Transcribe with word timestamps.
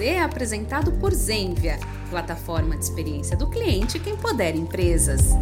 É 0.00 0.20
apresentado 0.20 0.92
por 0.92 1.12
Zenvia, 1.12 1.76
plataforma 2.08 2.76
de 2.76 2.84
experiência 2.84 3.36
do 3.36 3.48
cliente 3.48 3.98
que 3.98 4.08
empodera 4.08 4.56
empresas. 4.56 5.32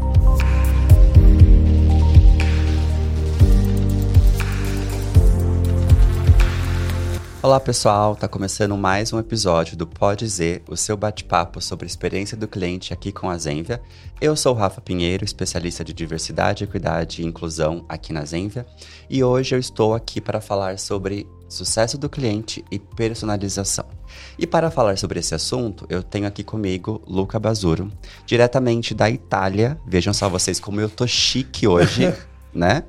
Olá 7.43 7.61
pessoal, 7.61 8.17
tá 8.17 8.27
começando 8.27 8.77
mais 8.79 9.13
um 9.13 9.19
episódio 9.19 9.77
do 9.77 9.87
Pode 9.87 10.27
Z, 10.27 10.63
o 10.67 10.77
seu 10.77 10.97
bate-papo 10.97 11.61
sobre 11.61 11.85
a 11.85 11.87
experiência 11.87 12.37
do 12.37 12.49
cliente 12.49 12.95
aqui 12.95 13.13
com 13.13 13.29
a 13.29 13.37
Zenvia. 13.37 13.81
Eu 14.21 14.35
sou 14.35 14.55
o 14.55 14.59
Rafa 14.59 14.81
Pinheiro, 14.81 15.25
especialista 15.25 15.85
de 15.85 15.93
diversidade, 15.93 16.65
equidade 16.65 17.21
e 17.21 17.27
inclusão 17.27 17.85
aqui 17.89 18.13
na 18.13 18.25
Zenvia, 18.25 18.67
e 19.09 19.23
hoje 19.23 19.55
eu 19.55 19.59
estou 19.59 19.95
aqui 19.95 20.21
para 20.21 20.41
falar 20.41 20.79
sobre 20.79 21.29
sucesso 21.47 21.99
do 21.99 22.09
cliente 22.09 22.65
e 22.71 22.79
personalização. 22.79 23.96
E 24.39 24.47
para 24.47 24.71
falar 24.71 24.99
sobre 24.99 25.21
esse 25.21 25.35
assunto, 25.35 25.87
eu 25.89 26.03
tenho 26.03 26.27
aqui 26.27 26.43
comigo 26.43 27.03
Luca 27.07 27.39
Basuro, 27.39 27.91
diretamente 28.25 28.95
da 28.95 29.11
Itália. 29.11 29.79
Vejam 29.87 30.13
só 30.13 30.29
vocês 30.29 30.61
como 30.61 30.81
eu 30.81 30.89
tô 30.89 31.07
chique 31.07 31.67
hoje, 31.67 32.15
né? 32.53 32.85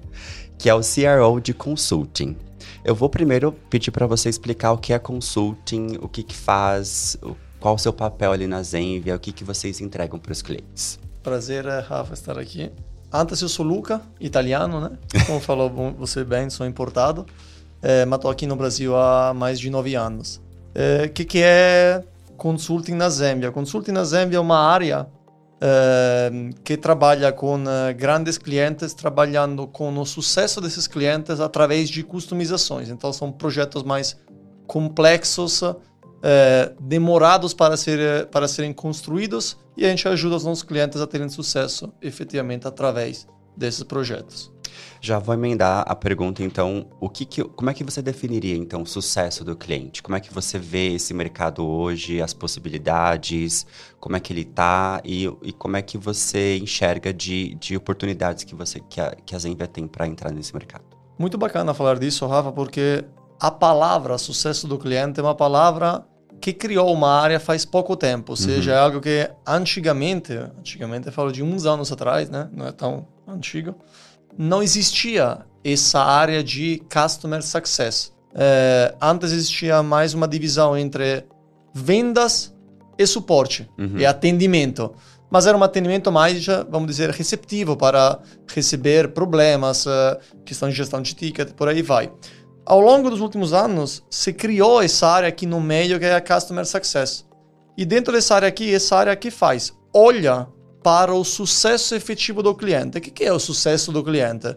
Que 0.57 0.70
é 0.70 0.73
o 0.73 0.81
CRO 0.81 1.40
de 1.40 1.53
consulting. 1.53 2.35
Eu 2.84 2.95
vou 2.95 3.09
primeiro 3.09 3.52
pedir 3.70 3.91
para 3.91 4.07
você 4.07 4.30
explicar 4.30 4.71
o 4.71 4.77
que 4.77 4.93
é 4.93 4.99
consulting, 4.99 5.98
o 6.02 6.07
que, 6.07 6.23
que 6.23 6.35
faz, 6.35 7.18
qual 7.59 7.76
o 7.76 7.77
seu 7.77 7.91
papel 7.91 8.31
ali 8.31 8.48
na 8.48 8.63
Zenvia, 8.63 9.15
o 9.15 9.20
que, 9.20 9.31
que 9.31 9.43
vocês 9.43 9.81
entregam 9.81 10.18
para 10.20 10.31
os 10.31 10.41
clientes. 10.41 10.99
Prazer, 11.21 11.65
Rafa, 11.65 12.13
estar 12.13 12.40
aqui. 12.40 12.71
Antes 13.12 13.41
eu 13.41 13.49
sou 13.49 13.65
Luca, 13.65 14.02
italiano, 14.20 14.79
né? 14.79 14.91
Como 15.27 15.40
falou 15.40 15.70
você 15.98 16.23
bem, 16.23 16.49
sou 16.49 16.65
importado, 16.65 17.26
é, 17.81 18.05
mas 18.05 18.18
estou 18.18 18.31
aqui 18.31 18.45
no 18.45 18.55
Brasil 18.55 18.95
há 18.95 19.34
mais 19.34 19.59
de 19.59 19.70
nove 19.70 19.95
anos. 19.95 20.41
O 20.77 20.79
é, 20.79 21.07
que, 21.07 21.25
que 21.25 21.41
é 21.41 22.03
consulting 22.37 22.93
na 22.93 23.09
Zenvia? 23.09 23.51
Consulting 23.51 23.91
na 23.91 24.03
Zenvia 24.03 24.37
é 24.37 24.39
uma 24.39 24.59
área 24.59 25.07
Uh, 25.57 26.53
que 26.63 26.77
trabalha 26.77 27.31
com 27.31 27.55
uh, 27.55 27.91
grandes 27.97 28.37
clientes, 28.37 28.93
trabalhando 28.93 29.65
com 29.65 29.91
o 29.98 30.05
sucesso 30.05 30.61
desses 30.61 30.85
clientes 30.85 31.39
através 31.39 31.89
de 31.89 32.03
customizações. 32.03 32.89
Então, 32.89 33.11
são 33.11 33.31
projetos 33.31 33.81
mais 33.81 34.15
complexos, 34.67 35.63
demorados 36.79 37.55
para, 37.55 37.75
ser, 37.75 38.27
para 38.27 38.48
serem 38.48 38.71
construídos, 38.71 39.57
e 39.75 39.83
a 39.83 39.89
gente 39.89 40.07
ajuda 40.07 40.35
os 40.35 40.45
nossos 40.45 40.61
clientes 40.61 41.01
a 41.01 41.07
terem 41.07 41.27
sucesso 41.27 41.91
efetivamente 42.03 42.67
através 42.67 43.27
desses 43.57 43.81
projetos. 43.81 44.51
Já 44.99 45.20
vou 45.20 45.33
emendar 45.33 45.83
a 45.87 45.95
pergunta, 45.95 46.43
então, 46.43 46.87
o 46.99 47.09
que, 47.09 47.25
que 47.25 47.43
como 47.43 47.70
é 47.70 47.73
que 47.73 47.83
você 47.83 48.01
definiria, 48.01 48.55
então, 48.55 48.81
o 48.81 48.85
sucesso 48.85 49.43
do 49.43 49.55
cliente? 49.55 50.01
Como 50.01 50.15
é 50.15 50.20
que 50.20 50.33
você 50.33 50.57
vê 50.57 50.93
esse 50.93 51.13
mercado 51.13 51.65
hoje, 51.65 52.21
as 52.21 52.33
possibilidades, 52.33 53.65
como 53.99 54.15
é 54.15 54.20
que 54.20 54.33
ele 54.33 54.41
está 54.41 55.01
e, 55.03 55.25
e 55.43 55.51
como 55.51 55.77
é 55.77 55.81
que 55.81 55.98
você 55.98 56.57
enxerga 56.57 57.13
de, 57.13 57.55
de 57.55 57.75
oportunidades 57.75 58.43
que, 58.43 58.55
você, 58.55 58.79
que, 58.79 58.99
a, 58.99 59.15
que 59.25 59.35
a 59.35 59.39
Zenvia 59.39 59.67
tem 59.67 59.87
para 59.87 60.07
entrar 60.07 60.31
nesse 60.31 60.53
mercado? 60.53 60.83
Muito 61.17 61.37
bacana 61.37 61.73
falar 61.73 61.98
disso, 61.98 62.25
Rafa, 62.27 62.51
porque 62.51 63.03
a 63.39 63.51
palavra 63.51 64.17
sucesso 64.17 64.67
do 64.67 64.78
cliente 64.78 65.19
é 65.19 65.23
uma 65.23 65.35
palavra 65.35 66.05
que 66.39 66.53
criou 66.53 66.94
uma 66.94 67.09
área 67.09 67.39
faz 67.39 67.66
pouco 67.66 67.95
tempo, 67.95 68.33
ou 68.33 68.35
seja, 68.35 68.72
uhum. 68.72 68.78
é 68.78 68.79
algo 68.79 69.01
que 69.01 69.29
antigamente, 69.45 70.33
antigamente 70.33 71.07
eu 71.07 71.13
falo 71.13 71.31
de 71.31 71.41
uns 71.41 71.66
anos 71.66 71.91
atrás, 71.91 72.29
né? 72.29 72.47
não 72.51 72.67
é 72.67 72.72
tão 72.72 73.07
antigo, 73.28 73.75
não 74.38 74.62
existia 74.62 75.40
essa 75.63 76.00
área 76.00 76.44
de 76.44 76.81
Customer 76.91 77.41
Success. 77.41 78.13
É, 78.34 78.94
antes 79.02 79.31
existia 79.31 79.81
mais 79.81 80.13
uma 80.13 80.28
divisão 80.28 80.78
entre 80.78 81.25
vendas 81.74 82.53
e 82.97 83.06
suporte 83.06 83.69
uhum. 83.78 83.97
e 83.97 84.06
atendimento. 84.06 84.94
Mas 85.29 85.45
era 85.45 85.57
um 85.57 85.63
atendimento 85.63 86.11
mais, 86.11 86.45
vamos 86.69 86.88
dizer, 86.88 87.09
receptivo 87.09 87.75
para 87.75 88.19
receber 88.47 89.09
problemas, 89.09 89.85
uh, 89.85 90.17
questão 90.45 90.69
de 90.69 90.75
gestão 90.75 91.01
de 91.01 91.13
ticket, 91.13 91.51
por 91.51 91.67
aí 91.67 91.81
vai. 91.81 92.11
Ao 92.66 92.79
longo 92.79 93.09
dos 93.09 93.19
últimos 93.19 93.51
anos, 93.51 94.03
se 94.09 94.31
criou 94.31 94.81
essa 94.81 95.07
área 95.07 95.28
aqui 95.28 95.45
no 95.45 95.59
meio 95.59 96.00
que 96.00 96.06
é 96.06 96.16
a 96.16 96.22
Customer 96.22 96.66
Success. 96.66 97.25
E 97.78 97.85
dentro 97.85 98.13
dessa 98.13 98.35
área 98.35 98.47
aqui, 98.47 98.73
essa 98.73 98.95
área 98.95 99.11
aqui 99.11 99.29
faz, 99.29 99.73
olha 99.94 100.47
para 100.87 101.13
o 101.13 101.25
sucesso 101.25 101.95
efetivo 101.95 102.41
do 102.41 102.55
cliente. 102.55 102.97
O 102.97 103.01
que 103.01 103.21
é 103.21 103.33
o 103.33 103.37
sucesso 103.37 103.91
do 103.91 104.01
cliente? 104.01 104.55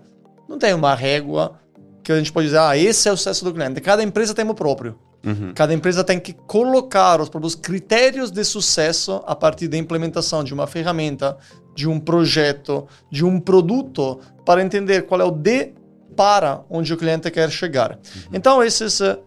Não 0.48 0.58
tem 0.58 0.72
uma 0.72 0.94
régua 0.94 1.58
que 2.04 2.12
a 2.12 2.18
gente 2.18 2.32
pode 2.32 2.46
dizer, 2.46 2.60
ah, 2.60 2.76
esse 2.76 3.08
é 3.08 3.12
o 3.12 3.16
sucesso 3.16 3.44
do 3.44 3.52
cliente. 3.52 3.80
Cada 3.80 4.00
empresa 4.00 4.32
tem 4.32 4.48
o 4.48 4.54
próprio. 4.54 4.96
Uhum. 5.26 5.52
Cada 5.52 5.74
empresa 5.74 6.04
tem 6.04 6.20
que 6.20 6.32
colocar 6.32 7.20
os 7.20 7.28
próprios 7.28 7.56
critérios 7.56 8.30
de 8.30 8.44
sucesso 8.44 9.20
a 9.26 9.34
partir 9.34 9.66
da 9.66 9.76
implementação 9.76 10.44
de 10.44 10.54
uma 10.54 10.68
ferramenta, 10.68 11.36
de 11.74 11.88
um 11.88 11.98
projeto, 11.98 12.86
de 13.10 13.24
um 13.24 13.40
produto, 13.40 14.20
para 14.46 14.62
entender 14.62 15.06
qual 15.06 15.20
é 15.20 15.24
o 15.24 15.32
D 15.32 15.74
para 16.14 16.62
onde 16.70 16.94
o 16.94 16.96
cliente 16.96 17.28
quer 17.28 17.50
chegar. 17.50 17.90
Uhum. 17.90 18.22
Então, 18.34 18.62
esses 18.62 19.00
eh, 19.00 19.18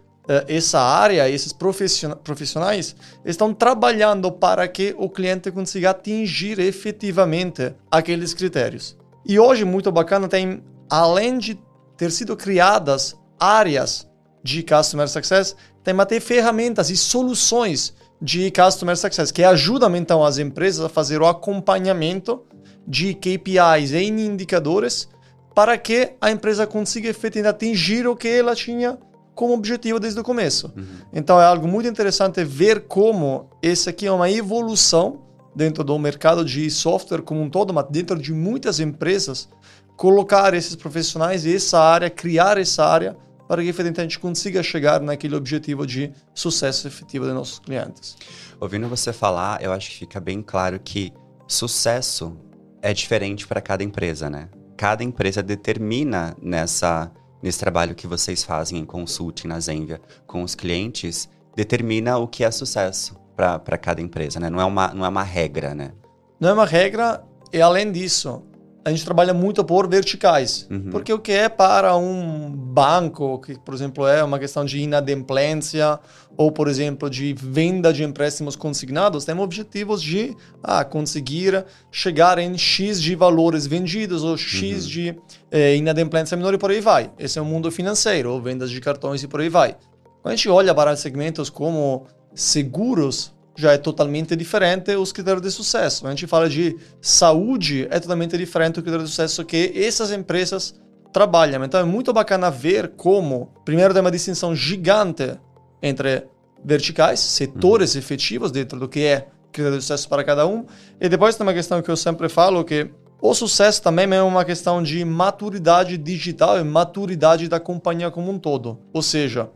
essa 0.47 0.79
área, 0.79 1.29
esses 1.29 1.53
profissionais, 1.53 2.95
estão 3.25 3.53
trabalhando 3.53 4.31
para 4.31 4.67
que 4.67 4.95
o 4.97 5.09
cliente 5.09 5.51
consiga 5.51 5.89
atingir 5.89 6.59
efetivamente 6.59 7.73
aqueles 7.91 8.33
critérios. 8.33 8.97
E 9.25 9.39
hoje, 9.39 9.65
muito 9.65 9.91
bacana, 9.91 10.27
tem, 10.27 10.63
além 10.89 11.37
de 11.37 11.59
ter 11.97 12.11
sido 12.11 12.35
criadas 12.37 13.17
áreas 13.39 14.07
de 14.41 14.63
Customer 14.63 15.07
Success, 15.07 15.55
tem 15.83 15.99
até 15.99 16.19
ferramentas 16.19 16.89
e 16.89 16.97
soluções 16.97 17.93
de 18.21 18.51
Customer 18.51 18.95
Success 18.95 19.31
que 19.31 19.43
ajudam 19.43 19.95
então 19.95 20.23
as 20.23 20.37
empresas 20.37 20.85
a 20.85 20.89
fazer 20.89 21.21
o 21.21 21.27
acompanhamento 21.27 22.43
de 22.87 23.13
KPIs 23.13 23.91
e 23.91 24.03
indicadores 24.03 25.09
para 25.53 25.77
que 25.77 26.13
a 26.19 26.31
empresa 26.31 26.65
consiga 26.65 27.09
efetivamente 27.09 27.55
atingir 27.55 28.07
o 28.07 28.15
que 28.15 28.27
ela 28.27 28.55
tinha 28.55 28.97
como 29.33 29.53
objetivo 29.53 29.99
desde 29.99 30.19
o 30.19 30.23
começo. 30.23 30.71
Uhum. 30.75 30.85
Então 31.11 31.39
é 31.41 31.45
algo 31.45 31.67
muito 31.67 31.87
interessante 31.87 32.43
ver 32.43 32.87
como 32.87 33.49
esse 33.61 33.89
aqui 33.89 34.05
é 34.05 34.11
uma 34.11 34.29
evolução 34.29 35.21
dentro 35.55 35.83
do 35.83 35.97
mercado 35.99 36.43
de 36.43 36.69
software 36.69 37.21
como 37.21 37.41
um 37.41 37.49
todo, 37.49 37.73
mas 37.73 37.85
dentro 37.89 38.17
de 38.19 38.33
muitas 38.33 38.79
empresas, 38.79 39.49
colocar 39.95 40.53
esses 40.53 40.75
profissionais 40.75 41.45
e 41.45 41.55
essa 41.55 41.79
área, 41.79 42.09
criar 42.09 42.57
essa 42.57 42.85
área 42.85 43.15
para 43.47 43.61
que 43.61 43.69
efetivamente 43.69 43.99
a 43.99 44.03
gente 44.03 44.19
consiga 44.19 44.63
chegar 44.63 45.01
naquele 45.01 45.35
objetivo 45.35 45.85
de 45.85 46.11
sucesso 46.33 46.87
efetivo 46.87 47.25
de 47.25 47.33
nossos 47.33 47.59
clientes. 47.59 48.15
Ouvindo 48.59 48.87
você 48.87 49.11
falar, 49.11 49.61
eu 49.61 49.71
acho 49.71 49.91
que 49.91 49.97
fica 49.99 50.19
bem 50.19 50.41
claro 50.41 50.79
que 50.79 51.13
sucesso 51.47 52.35
é 52.81 52.93
diferente 52.93 53.45
para 53.45 53.61
cada 53.61 53.83
empresa, 53.83 54.29
né? 54.29 54.49
Cada 54.75 55.03
empresa 55.03 55.43
determina 55.43 56.35
nessa 56.41 57.11
nesse 57.43 57.59
trabalho 57.59 57.93
que 57.93 58.07
vocês 58.07 58.43
fazem 58.43 58.79
em 58.79 58.85
consulting 58.85 59.47
na 59.47 59.59
Zenvia 59.59 60.01
com 60.25 60.41
os 60.41 60.55
clientes, 60.55 61.29
determina 61.55 62.17
o 62.17 62.27
que 62.27 62.45
é 62.45 62.49
sucesso 62.49 63.19
para 63.35 63.77
cada 63.77 64.01
empresa, 64.01 64.39
né? 64.39 64.49
Não 64.49 64.61
é, 64.61 64.65
uma, 64.65 64.93
não 64.93 65.05
é 65.05 65.09
uma 65.09 65.23
regra, 65.23 65.75
né? 65.75 65.91
Não 66.39 66.49
é 66.49 66.53
uma 66.53 66.65
regra 66.65 67.21
e 67.51 67.61
além 67.61 67.91
disso, 67.91 68.41
a 68.85 68.89
gente 68.89 69.05
trabalha 69.05 69.33
muito 69.33 69.63
por 69.63 69.87
verticais. 69.87 70.67
Uhum. 70.69 70.89
Porque 70.91 71.13
o 71.13 71.19
que 71.19 71.31
é 71.31 71.47
para 71.47 71.95
um 71.95 72.51
banco, 72.51 73.39
que, 73.39 73.57
por 73.59 73.73
exemplo, 73.73 74.05
é 74.05 74.23
uma 74.23 74.37
questão 74.37 74.65
de 74.65 74.79
inadimplência 74.79 75.99
ou, 76.35 76.51
por 76.51 76.67
exemplo, 76.67 77.09
de 77.09 77.33
venda 77.33 77.93
de 77.93 78.03
empréstimos 78.03 78.55
consignados, 78.55 79.23
temos 79.23 79.43
objetivos 79.43 80.01
de 80.01 80.35
ah, 80.61 80.83
conseguir 80.83 81.63
chegar 81.91 82.37
em 82.39 82.57
X 82.57 83.01
de 83.01 83.15
valores 83.15 83.65
vendidos 83.65 84.23
ou 84.23 84.35
X 84.35 84.83
uhum. 84.83 84.89
de 84.89 85.15
eh, 85.51 85.75
inadimplência 85.75 86.35
menor 86.35 86.53
e 86.53 86.57
por 86.57 86.71
aí 86.71 86.81
vai. 86.81 87.11
Esse 87.17 87.39
é 87.39 87.41
o 87.41 87.45
mundo 87.45 87.71
financeiro, 87.71 88.31
ou 88.31 88.41
vendas 88.41 88.69
de 88.69 88.81
cartões 88.81 89.23
e 89.23 89.27
por 89.27 89.39
aí 89.39 89.49
vai. 89.49 89.77
Quando 90.21 90.33
a 90.33 90.35
gente 90.35 90.49
olha 90.49 90.73
para 90.73 90.95
segmentos 90.95 91.49
como 91.49 92.07
seguros, 92.33 93.33
já 93.55 93.73
é 93.73 93.77
totalmente 93.77 94.35
diferente 94.35 94.95
os 94.95 95.11
critérios 95.11 95.41
de 95.41 95.51
sucesso. 95.51 96.07
A 96.07 96.09
gente 96.09 96.27
fala 96.27 96.49
de 96.49 96.75
saúde, 97.01 97.87
é 97.89 97.99
totalmente 97.99 98.37
diferente 98.37 98.79
o 98.79 98.81
critério 98.81 99.05
de 99.05 99.09
sucesso 99.09 99.45
que 99.45 99.71
essas 99.75 100.11
empresas 100.11 100.79
trabalham. 101.11 101.63
Então 101.63 101.79
é 101.79 101.83
muito 101.83 102.11
bacana 102.11 102.49
ver 102.49 102.93
como, 102.97 103.53
primeiro, 103.63 103.93
tem 103.93 104.01
uma 104.01 104.11
distinção 104.11 104.55
gigante 104.55 105.37
entre 105.81 106.25
verticais, 106.65 107.19
setores 107.19 107.93
uhum. 107.93 107.99
efetivos 107.99 108.51
dentro 108.51 108.79
do 108.79 108.89
que 108.89 109.01
é 109.01 109.27
critério 109.51 109.77
de 109.77 109.83
sucesso 109.83 110.09
para 110.09 110.23
cada 110.23 110.47
um, 110.47 110.65
e 110.99 111.07
depois 111.07 111.35
tem 111.35 111.45
uma 111.45 111.53
questão 111.53 111.79
que 111.81 111.89
eu 111.89 111.95
sempre 111.95 112.27
falo 112.27 112.63
que 112.63 112.89
o 113.21 113.33
sucesso 113.33 113.81
também 113.81 114.11
é 114.13 114.21
uma 114.21 114.43
questão 114.43 114.81
de 114.83 115.05
maturidade 115.05 115.97
digital 115.97 116.59
e 116.59 116.63
maturidade 116.63 117.47
da 117.47 117.57
companhia 117.59 118.11
como 118.11 118.29
um 118.29 118.37
todo. 118.37 118.79
Ou 118.91 119.01
seja, 119.01 119.49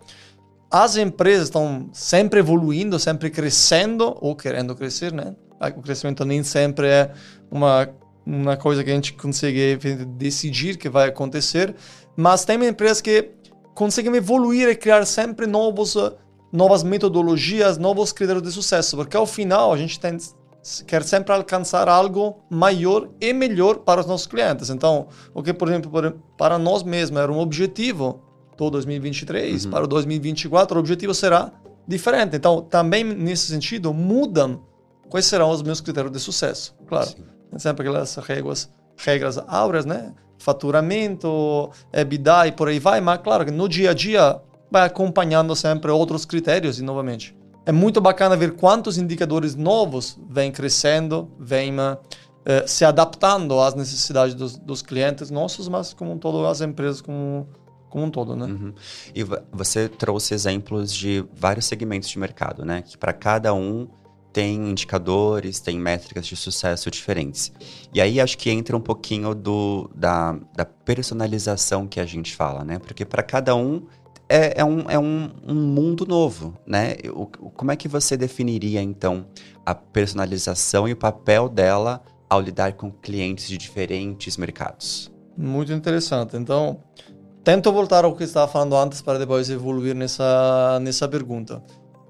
as 0.70 0.98
empresas 0.98 1.46
estão 1.46 1.90
sempre 1.94 2.40
evoluindo, 2.40 3.00
sempre 3.00 3.30
crescendo 3.30 4.18
ou 4.20 4.36
querendo 4.36 4.76
crescer, 4.76 5.14
né? 5.14 5.36
O 5.76 5.82
crescimento 5.82 6.24
nem 6.26 6.44
sempre 6.44 6.88
é 6.88 7.12
uma, 7.50 7.90
uma 8.26 8.58
coisa 8.58 8.84
que 8.84 8.92
a 8.92 8.94
gente 8.94 9.14
consegue 9.14 9.78
decidir 10.18 10.78
que 10.78 10.90
vai 10.90 11.08
acontecer, 11.08 11.74
mas 12.16 12.46
tem 12.46 12.64
empresas 12.66 13.02
que 13.02 13.32
conseguem 13.74 14.14
evoluir 14.16 14.68
e 14.70 14.76
criar 14.76 15.06
sempre 15.06 15.48
novos 15.48 15.96
novas 16.52 16.84
metodologias, 16.84 17.78
novos 17.78 18.12
critérios 18.12 18.44
de 18.44 18.52
sucesso, 18.52 18.96
porque 18.96 19.18
ao 19.18 19.26
final 19.26 19.74
a 19.74 19.78
gente 19.78 20.00
tem, 20.00 20.18
quer 20.86 21.04
sempre 21.04 21.34
alcançar 21.34 21.90
algo 21.90 22.38
maior 22.50 23.10
e 23.20 23.34
melhor 23.34 23.80
para 23.80 24.02
os 24.02 24.08
nossos 24.08 24.28
clientes. 24.28 24.70
Então, 24.70 25.08
o 25.34 25.44
que, 25.44 25.54
por 25.54 25.68
exemplo, 25.68 25.92
para 26.38 26.58
nós 26.58 26.84
mesmos 26.84 27.22
era 27.22 27.32
um 27.32 27.40
objetivo 27.40 28.27
do 28.58 28.70
2023, 28.72 29.66
uhum. 29.66 29.72
para 29.72 29.84
o 29.84 29.88
2024 29.88 30.76
o 30.76 30.80
objetivo 30.80 31.14
será 31.14 31.52
diferente. 31.88 32.36
Então, 32.36 32.62
também 32.62 33.04
nesse 33.04 33.48
sentido, 33.48 33.94
mudam 33.94 34.62
quais 35.10 35.26
serão 35.26 35.50
os 35.50 35.62
meus 35.62 35.80
critérios 35.80 36.12
de 36.12 36.20
sucesso. 36.20 36.76
Claro, 36.88 37.08
Sim. 37.08 37.24
sempre 37.58 37.88
aquelas 37.88 38.16
regras, 38.16 38.70
regras 38.98 39.38
áureas, 39.48 39.86
né? 39.86 40.14
Faturamento, 40.40 41.72
EBITDA 41.92 42.48
e 42.48 42.52
por 42.52 42.68
aí 42.68 42.80
vai, 42.80 43.02
mas 43.02 43.20
claro 43.22 43.46
que 43.46 43.52
no 43.52 43.68
dia 43.68 43.92
a 43.92 43.94
dia 43.94 44.40
vai 44.70 44.86
acompanhando 44.86 45.56
sempre 45.56 45.90
outros 45.90 46.26
critérios 46.26 46.80
e 46.80 46.84
novamente. 46.84 47.36
É 47.66 47.72
muito 47.72 48.00
bacana 48.00 48.36
ver 48.38 48.56
quantos 48.56 48.98
indicadores 48.98 49.56
novos 49.56 50.18
vêm 50.30 50.52
crescendo, 50.52 51.30
vêm 51.38 51.74
uh, 51.74 51.98
se 52.66 52.86
adaptando 52.86 53.60
às 53.60 53.76
necessidades 53.76 54.34
dos, 54.34 54.58
dos, 54.58 54.82
clientes 54.82 55.30
nossos, 55.30 55.68
mas 55.68 55.94
como 55.94 56.18
todo 56.18 56.46
as 56.46 56.62
empresas 56.62 57.02
como, 57.02 57.48
como 57.90 58.06
um 58.06 58.10
todo, 58.12 58.36
né? 58.36 58.46
Uhum. 58.46 58.74
E 59.14 59.24
você 59.52 59.88
trouxe 59.88 60.34
exemplos 60.34 60.94
de 60.94 61.26
vários 61.34 61.66
segmentos 61.66 62.10
de 62.10 62.20
mercado, 62.20 62.66
né? 62.66 62.82
Que 62.82 62.98
para 62.98 63.14
cada 63.14 63.54
um 63.54 63.88
tem 64.32 64.70
indicadores, 64.70 65.60
tem 65.60 65.80
métricas 65.80 66.28
de 66.28 66.36
sucesso 66.36 66.92
diferentes. 66.92 67.52
E 67.94 68.00
aí 68.00 68.22
acho 68.22 68.38
que 68.38 68.52
entra 68.52 68.78
um 68.78 68.82
pouquinho 68.82 69.34
do, 69.34 69.90
da, 69.96 70.38
da 70.56 70.64
personalização 70.64 71.88
que 71.88 72.00
a 72.00 72.06
gente 72.06 72.36
fala, 72.36 72.64
né? 72.64 72.78
Porque 72.78 73.04
para 73.04 73.24
cada 73.24 73.56
um 73.56 73.88
é, 74.30 74.62
é, 74.62 74.66
um, 74.66 74.90
é 74.90 75.00
um, 75.00 75.32
um, 75.48 75.56
mundo 75.56 76.06
novo, 76.06 76.54
né? 76.66 76.96
O, 77.14 77.26
como 77.26 77.72
é 77.72 77.76
que 77.76 77.88
você 77.88 78.18
definiria, 78.18 78.82
então, 78.82 79.26
a 79.66 79.74
personalização 79.74 80.88
e 80.88 80.94
o 80.94 80.98
papel 80.98 81.50
dela 81.50 82.04
ao 82.30 82.42
lidar 82.42 82.74
com 82.74 82.92
clientes 82.92 83.48
de 83.48 83.58
diferentes 83.58 84.38
mercados? 84.38 85.12
Muito 85.38 85.72
interessante. 85.72 86.36
Então, 86.36 86.84
tento 87.48 87.72
voltar 87.72 88.04
ao 88.04 88.14
que 88.14 88.26
estava 88.26 88.52
falando 88.52 88.76
antes 88.76 89.02
para 89.02 89.18
depois 89.18 89.50
evoluir 89.50 89.96
nessa, 89.96 90.80
nessa 90.82 91.08
pergunta. 91.08 91.64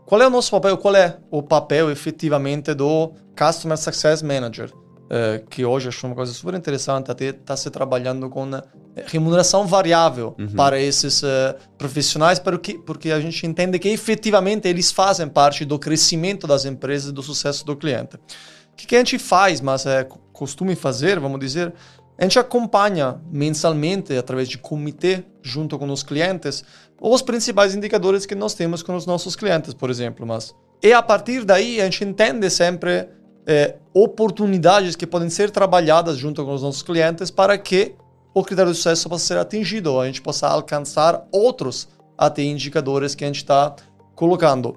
Qual 0.03 0.19
é 0.19 0.25
o 0.25 0.31
nosso 0.31 0.49
papel? 0.49 0.75
Qual 0.79 0.95
é 0.95 1.19
o 1.29 1.43
papel 1.43 1.91
efetivamente 1.91 2.73
do 2.73 3.13
Customer 3.37 3.77
Success 3.77 4.23
Manager? 4.23 4.71
Uh, 4.73 5.45
que 5.47 5.63
hoje 5.63 5.89
acho 5.89 6.07
uma 6.07 6.15
coisa 6.15 6.33
super 6.33 6.55
interessante, 6.55 7.11
até 7.11 7.25
está 7.25 7.55
se 7.55 7.69
trabalhando 7.69 8.27
com 8.31 8.49
uh, 8.49 8.63
remuneração 9.05 9.67
variável 9.67 10.35
uhum. 10.39 10.47
para 10.55 10.79
esses 10.79 11.21
uh, 11.21 11.53
profissionais, 11.77 12.39
porque, 12.39 12.73
porque 12.79 13.11
a 13.11 13.19
gente 13.19 13.45
entende 13.45 13.77
que 13.77 13.89
efetivamente 13.89 14.67
eles 14.67 14.91
fazem 14.91 15.27
parte 15.27 15.63
do 15.63 15.77
crescimento 15.77 16.47
das 16.47 16.65
empresas 16.65 17.11
e 17.11 17.13
do 17.13 17.21
sucesso 17.21 17.63
do 17.63 17.75
cliente. 17.75 18.15
O 18.15 18.75
que, 18.75 18.87
que 18.87 18.95
a 18.95 18.99
gente 18.99 19.19
faz, 19.19 19.61
mas 19.61 19.85
é 19.85 20.03
costume 20.33 20.75
fazer, 20.75 21.19
vamos 21.19 21.39
dizer, 21.39 21.73
a 22.17 22.23
gente 22.23 22.39
acompanha 22.39 23.21
mensalmente, 23.31 24.15
através 24.17 24.49
de 24.49 24.57
comitê, 24.57 25.23
junto 25.41 25.77
com 25.77 25.89
os 25.91 26.01
clientes, 26.01 26.63
os 26.99 27.21
principais 27.21 27.75
indicadores 27.75 28.25
que 28.25 28.33
nós 28.33 28.53
temos 28.55 28.81
com 28.81 28.95
os 28.95 29.05
nossos 29.05 29.35
clientes, 29.35 29.73
por 29.73 29.89
exemplo. 29.89 30.25
Mas, 30.25 30.55
e 30.81 30.91
a 30.91 31.01
partir 31.01 31.45
daí, 31.45 31.79
a 31.79 31.85
gente 31.85 32.03
entende 32.03 32.49
sempre 32.49 33.07
é, 33.45 33.75
oportunidades 33.93 34.95
que 34.95 35.05
podem 35.05 35.29
ser 35.29 35.51
trabalhadas 35.51 36.17
junto 36.17 36.43
com 36.43 36.53
os 36.53 36.63
nossos 36.63 36.81
clientes 36.81 37.29
para 37.29 37.57
que 37.57 37.93
o 38.33 38.43
critério 38.43 38.71
de 38.71 38.77
sucesso 38.77 39.07
possa 39.07 39.25
ser 39.25 39.37
atingido, 39.37 39.93
ou 39.93 40.01
a 40.01 40.07
gente 40.07 40.21
possa 40.21 40.47
alcançar 40.47 41.25
outros 41.31 41.87
até 42.17 42.41
indicadores 42.41 43.13
que 43.13 43.23
a 43.23 43.27
gente 43.27 43.37
está 43.37 43.75
colocando. 44.15 44.75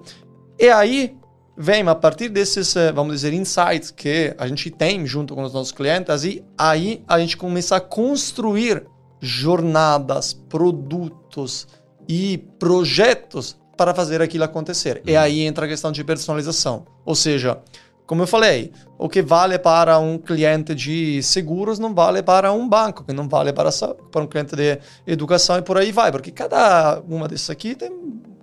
E 0.58 0.68
aí 0.68 1.16
vem 1.62 1.86
a 1.86 1.94
partir 1.94 2.30
desses, 2.30 2.74
eh, 2.74 2.90
vamos 2.90 3.12
dizer, 3.12 3.34
insights 3.34 3.90
que 3.90 4.34
a 4.38 4.46
gente 4.46 4.70
tem 4.70 5.06
junto 5.06 5.34
com 5.34 5.42
os 5.42 5.52
nossos 5.52 5.70
clientes, 5.70 6.24
e 6.24 6.42
aí 6.56 7.04
a 7.06 7.20
gente 7.20 7.36
começa 7.36 7.76
a 7.76 7.80
construir 7.80 8.86
jornadas, 9.20 10.32
produtos 10.32 11.68
e 12.08 12.38
projetos 12.58 13.58
para 13.76 13.94
fazer 13.94 14.22
aquilo 14.22 14.44
acontecer. 14.44 15.02
Uhum. 15.04 15.12
E 15.12 15.16
aí 15.18 15.42
entra 15.42 15.66
a 15.66 15.68
questão 15.68 15.92
de 15.92 16.02
personalização. 16.02 16.86
Ou 17.04 17.14
seja, 17.14 17.58
como 18.06 18.22
eu 18.22 18.26
falei, 18.26 18.72
o 18.96 19.06
que 19.06 19.20
vale 19.20 19.58
para 19.58 19.98
um 19.98 20.16
cliente 20.16 20.74
de 20.74 21.22
seguros 21.22 21.78
não 21.78 21.94
vale 21.94 22.22
para 22.22 22.50
um 22.54 22.66
banco, 22.66 23.04
que 23.04 23.12
não 23.12 23.28
vale 23.28 23.52
para, 23.52 23.70
para 24.10 24.22
um 24.22 24.26
cliente 24.26 24.56
de 24.56 24.78
educação 25.06 25.58
e 25.58 25.62
por 25.62 25.76
aí 25.76 25.92
vai, 25.92 26.10
porque 26.10 26.30
cada 26.30 27.02
uma 27.06 27.28
dessas 27.28 27.50
aqui 27.50 27.74
tem 27.74 27.90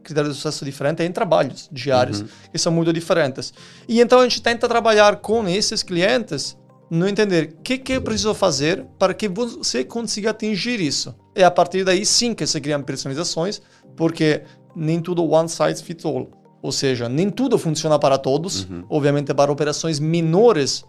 critérios 0.07 0.35
de 0.35 0.41
sucesso 0.41 0.65
diferentes 0.65 1.05
em 1.05 1.11
trabalhos 1.11 1.69
diários 1.71 2.21
uhum. 2.21 2.27
que 2.51 2.57
são 2.57 2.71
muito 2.71 2.91
diferentes. 2.91 3.53
E 3.87 4.01
então 4.01 4.19
a 4.19 4.23
gente 4.23 4.41
tenta 4.41 4.67
trabalhar 4.67 5.17
com 5.17 5.47
esses 5.47 5.83
clientes 5.83 6.57
no 6.89 7.07
entender 7.07 7.55
o 7.59 7.61
que, 7.61 7.77
que 7.77 7.93
eu 7.93 8.01
preciso 8.01 8.33
fazer 8.33 8.85
para 8.97 9.13
que 9.13 9.27
você 9.27 9.83
consiga 9.83 10.29
atingir 10.29 10.79
isso. 10.79 11.13
E 11.35 11.43
a 11.43 11.51
partir 11.51 11.83
daí 11.83 12.05
sim 12.05 12.33
que 12.33 12.47
se 12.47 12.59
criam 12.61 12.81
personalizações, 12.81 13.61
porque 13.95 14.43
nem 14.75 15.01
tudo 15.01 15.29
one 15.29 15.49
size 15.49 15.83
fits 15.83 16.05
all. 16.05 16.29
Ou 16.61 16.71
seja, 16.71 17.07
nem 17.07 17.29
tudo 17.29 17.57
funciona 17.57 17.99
para 17.99 18.17
todos. 18.17 18.63
Uhum. 18.63 18.83
Obviamente, 18.89 19.33
para 19.33 19.51
operações 19.51 19.99
menores, 19.99 20.83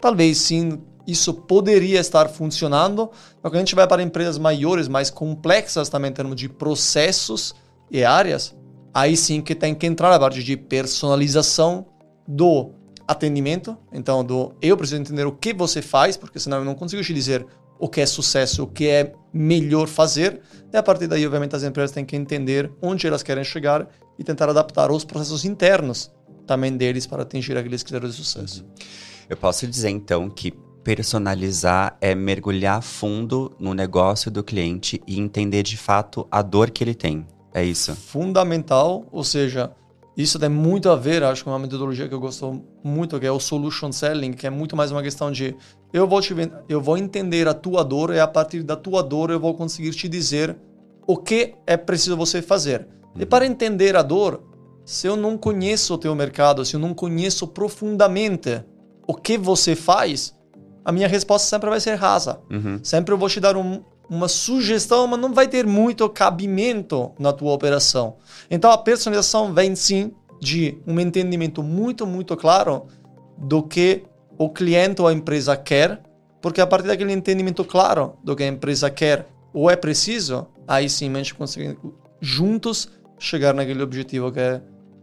talvez 0.00 0.38
sim 0.38 0.80
isso 1.06 1.32
poderia 1.32 2.00
estar 2.00 2.28
funcionando. 2.28 3.10
Mas 3.42 3.50
quando 3.50 3.56
a 3.56 3.58
gente 3.60 3.74
vai 3.74 3.86
para 3.86 4.02
empresas 4.02 4.38
maiores, 4.38 4.88
mais 4.88 5.10
complexas 5.10 5.88
também 5.88 6.10
em 6.10 6.14
termos 6.14 6.36
de 6.36 6.48
processos 6.48 7.54
e 7.90 8.04
áreas, 8.04 8.54
aí 8.94 9.16
sim 9.16 9.42
que 9.42 9.54
tem 9.54 9.74
que 9.74 9.86
entrar 9.86 10.14
a 10.14 10.18
parte 10.18 10.42
de 10.42 10.56
personalização 10.56 11.86
do 12.26 12.70
atendimento. 13.06 13.76
Então, 13.92 14.24
do 14.24 14.54
eu 14.62 14.76
preciso 14.76 15.00
entender 15.00 15.26
o 15.26 15.32
que 15.32 15.52
você 15.52 15.82
faz, 15.82 16.16
porque 16.16 16.38
senão 16.38 16.58
eu 16.58 16.64
não 16.64 16.74
consigo 16.74 17.02
te 17.02 17.12
dizer 17.12 17.44
o 17.78 17.88
que 17.88 18.00
é 18.00 18.06
sucesso, 18.06 18.62
o 18.62 18.66
que 18.66 18.86
é 18.86 19.12
melhor 19.32 19.88
fazer. 19.88 20.40
E 20.72 20.76
a 20.76 20.82
partir 20.82 21.08
daí, 21.08 21.26
obviamente, 21.26 21.56
as 21.56 21.64
empresas 21.64 21.90
têm 21.90 22.04
que 22.04 22.16
entender 22.16 22.70
onde 22.80 23.06
elas 23.06 23.22
querem 23.22 23.44
chegar 23.44 23.88
e 24.18 24.22
tentar 24.22 24.48
adaptar 24.48 24.90
os 24.90 25.04
processos 25.04 25.44
internos 25.44 26.10
também 26.46 26.76
deles 26.76 27.06
para 27.06 27.22
atingir 27.22 27.56
aqueles 27.56 27.82
critérios 27.82 28.16
de 28.16 28.24
sucesso. 28.24 28.62
Uhum. 28.62 28.70
Eu 29.28 29.36
posso 29.36 29.66
dizer 29.66 29.90
então 29.90 30.30
que 30.30 30.52
personalizar 30.84 31.96
é 32.00 32.14
mergulhar 32.14 32.82
fundo 32.82 33.54
no 33.58 33.72
negócio 33.72 34.30
do 34.30 34.44
cliente 34.44 35.00
e 35.06 35.18
entender 35.18 35.62
de 35.62 35.78
fato 35.78 36.28
a 36.30 36.42
dor 36.42 36.70
que 36.70 36.84
ele 36.84 36.94
tem. 36.94 37.26
É 37.54 37.64
isso. 37.64 37.94
Fundamental, 37.94 39.06
ou 39.12 39.22
seja, 39.22 39.70
isso 40.16 40.38
tem 40.38 40.48
muito 40.48 40.90
a 40.90 40.96
ver, 40.96 41.22
acho 41.22 41.44
que 41.44 41.48
é 41.48 41.52
uma 41.52 41.58
metodologia 41.58 42.08
que 42.08 42.14
eu 42.14 42.20
gosto 42.20 42.62
muito, 42.82 43.18
que 43.18 43.26
é 43.26 43.30
o 43.30 43.38
solution 43.38 43.92
selling, 43.92 44.32
que 44.32 44.46
é 44.46 44.50
muito 44.50 44.76
mais 44.76 44.90
uma 44.90 45.02
questão 45.02 45.30
de 45.30 45.56
eu 45.92 46.06
vou 46.06 46.20
te 46.20 46.34
eu 46.68 46.80
vou 46.80 46.98
entender 46.98 47.46
a 47.46 47.54
tua 47.54 47.84
dor 47.84 48.12
e 48.12 48.18
a 48.18 48.26
partir 48.26 48.64
da 48.64 48.74
tua 48.76 49.02
dor 49.02 49.30
eu 49.30 49.38
vou 49.38 49.54
conseguir 49.54 49.92
te 49.92 50.08
dizer 50.08 50.56
o 51.06 51.16
que 51.16 51.54
é 51.66 51.76
preciso 51.76 52.16
você 52.16 52.42
fazer. 52.42 52.88
E 53.16 53.24
para 53.24 53.46
entender 53.46 53.94
a 53.94 54.02
dor, 54.02 54.42
se 54.84 55.06
eu 55.06 55.16
não 55.16 55.38
conheço 55.38 55.94
o 55.94 55.98
teu 55.98 56.14
mercado, 56.14 56.64
se 56.64 56.74
eu 56.74 56.80
não 56.80 56.92
conheço 56.92 57.46
profundamente 57.46 58.64
o 59.06 59.14
que 59.14 59.38
você 59.38 59.76
faz, 59.76 60.34
a 60.84 60.90
minha 60.90 61.08
resposta 61.08 61.48
sempre 61.48 61.70
vai 61.70 61.80
ser 61.80 61.94
rasa. 61.94 62.40
Uhum. 62.50 62.80
Sempre 62.82 63.14
eu 63.14 63.18
vou 63.18 63.28
te 63.28 63.40
dar 63.40 63.56
um, 63.56 63.82
uma 64.08 64.28
sugestão, 64.28 65.06
mas 65.06 65.20
não 65.20 65.32
vai 65.32 65.48
ter 65.48 65.66
muito 65.66 66.08
cabimento 66.08 67.12
na 67.18 67.32
tua 67.32 67.52
operação. 67.52 68.16
Então 68.50 68.70
a 68.70 68.78
personalização 68.78 69.52
vem 69.52 69.74
sim 69.74 70.12
de 70.40 70.78
um 70.86 70.98
entendimento 71.00 71.62
muito, 71.62 72.06
muito 72.06 72.36
claro 72.36 72.86
do 73.36 73.62
que 73.62 74.04
o 74.36 74.50
cliente 74.50 75.00
ou 75.00 75.08
a 75.08 75.12
empresa 75.12 75.56
quer, 75.56 76.02
porque 76.40 76.60
a 76.60 76.66
partir 76.66 76.88
daquele 76.88 77.12
entendimento 77.12 77.64
claro 77.64 78.16
do 78.22 78.36
que 78.36 78.42
a 78.42 78.46
empresa 78.46 78.90
quer 78.90 79.26
ou 79.52 79.70
é 79.70 79.76
preciso, 79.76 80.46
aí 80.66 80.88
sim 80.88 81.10
a 81.12 81.16
gente 81.16 81.34
consegue 81.34 81.78
juntos 82.20 82.90
chegar 83.18 83.54
naquele 83.54 83.82
objetivo 83.82 84.30
que 84.30 84.40
é, 84.40 84.60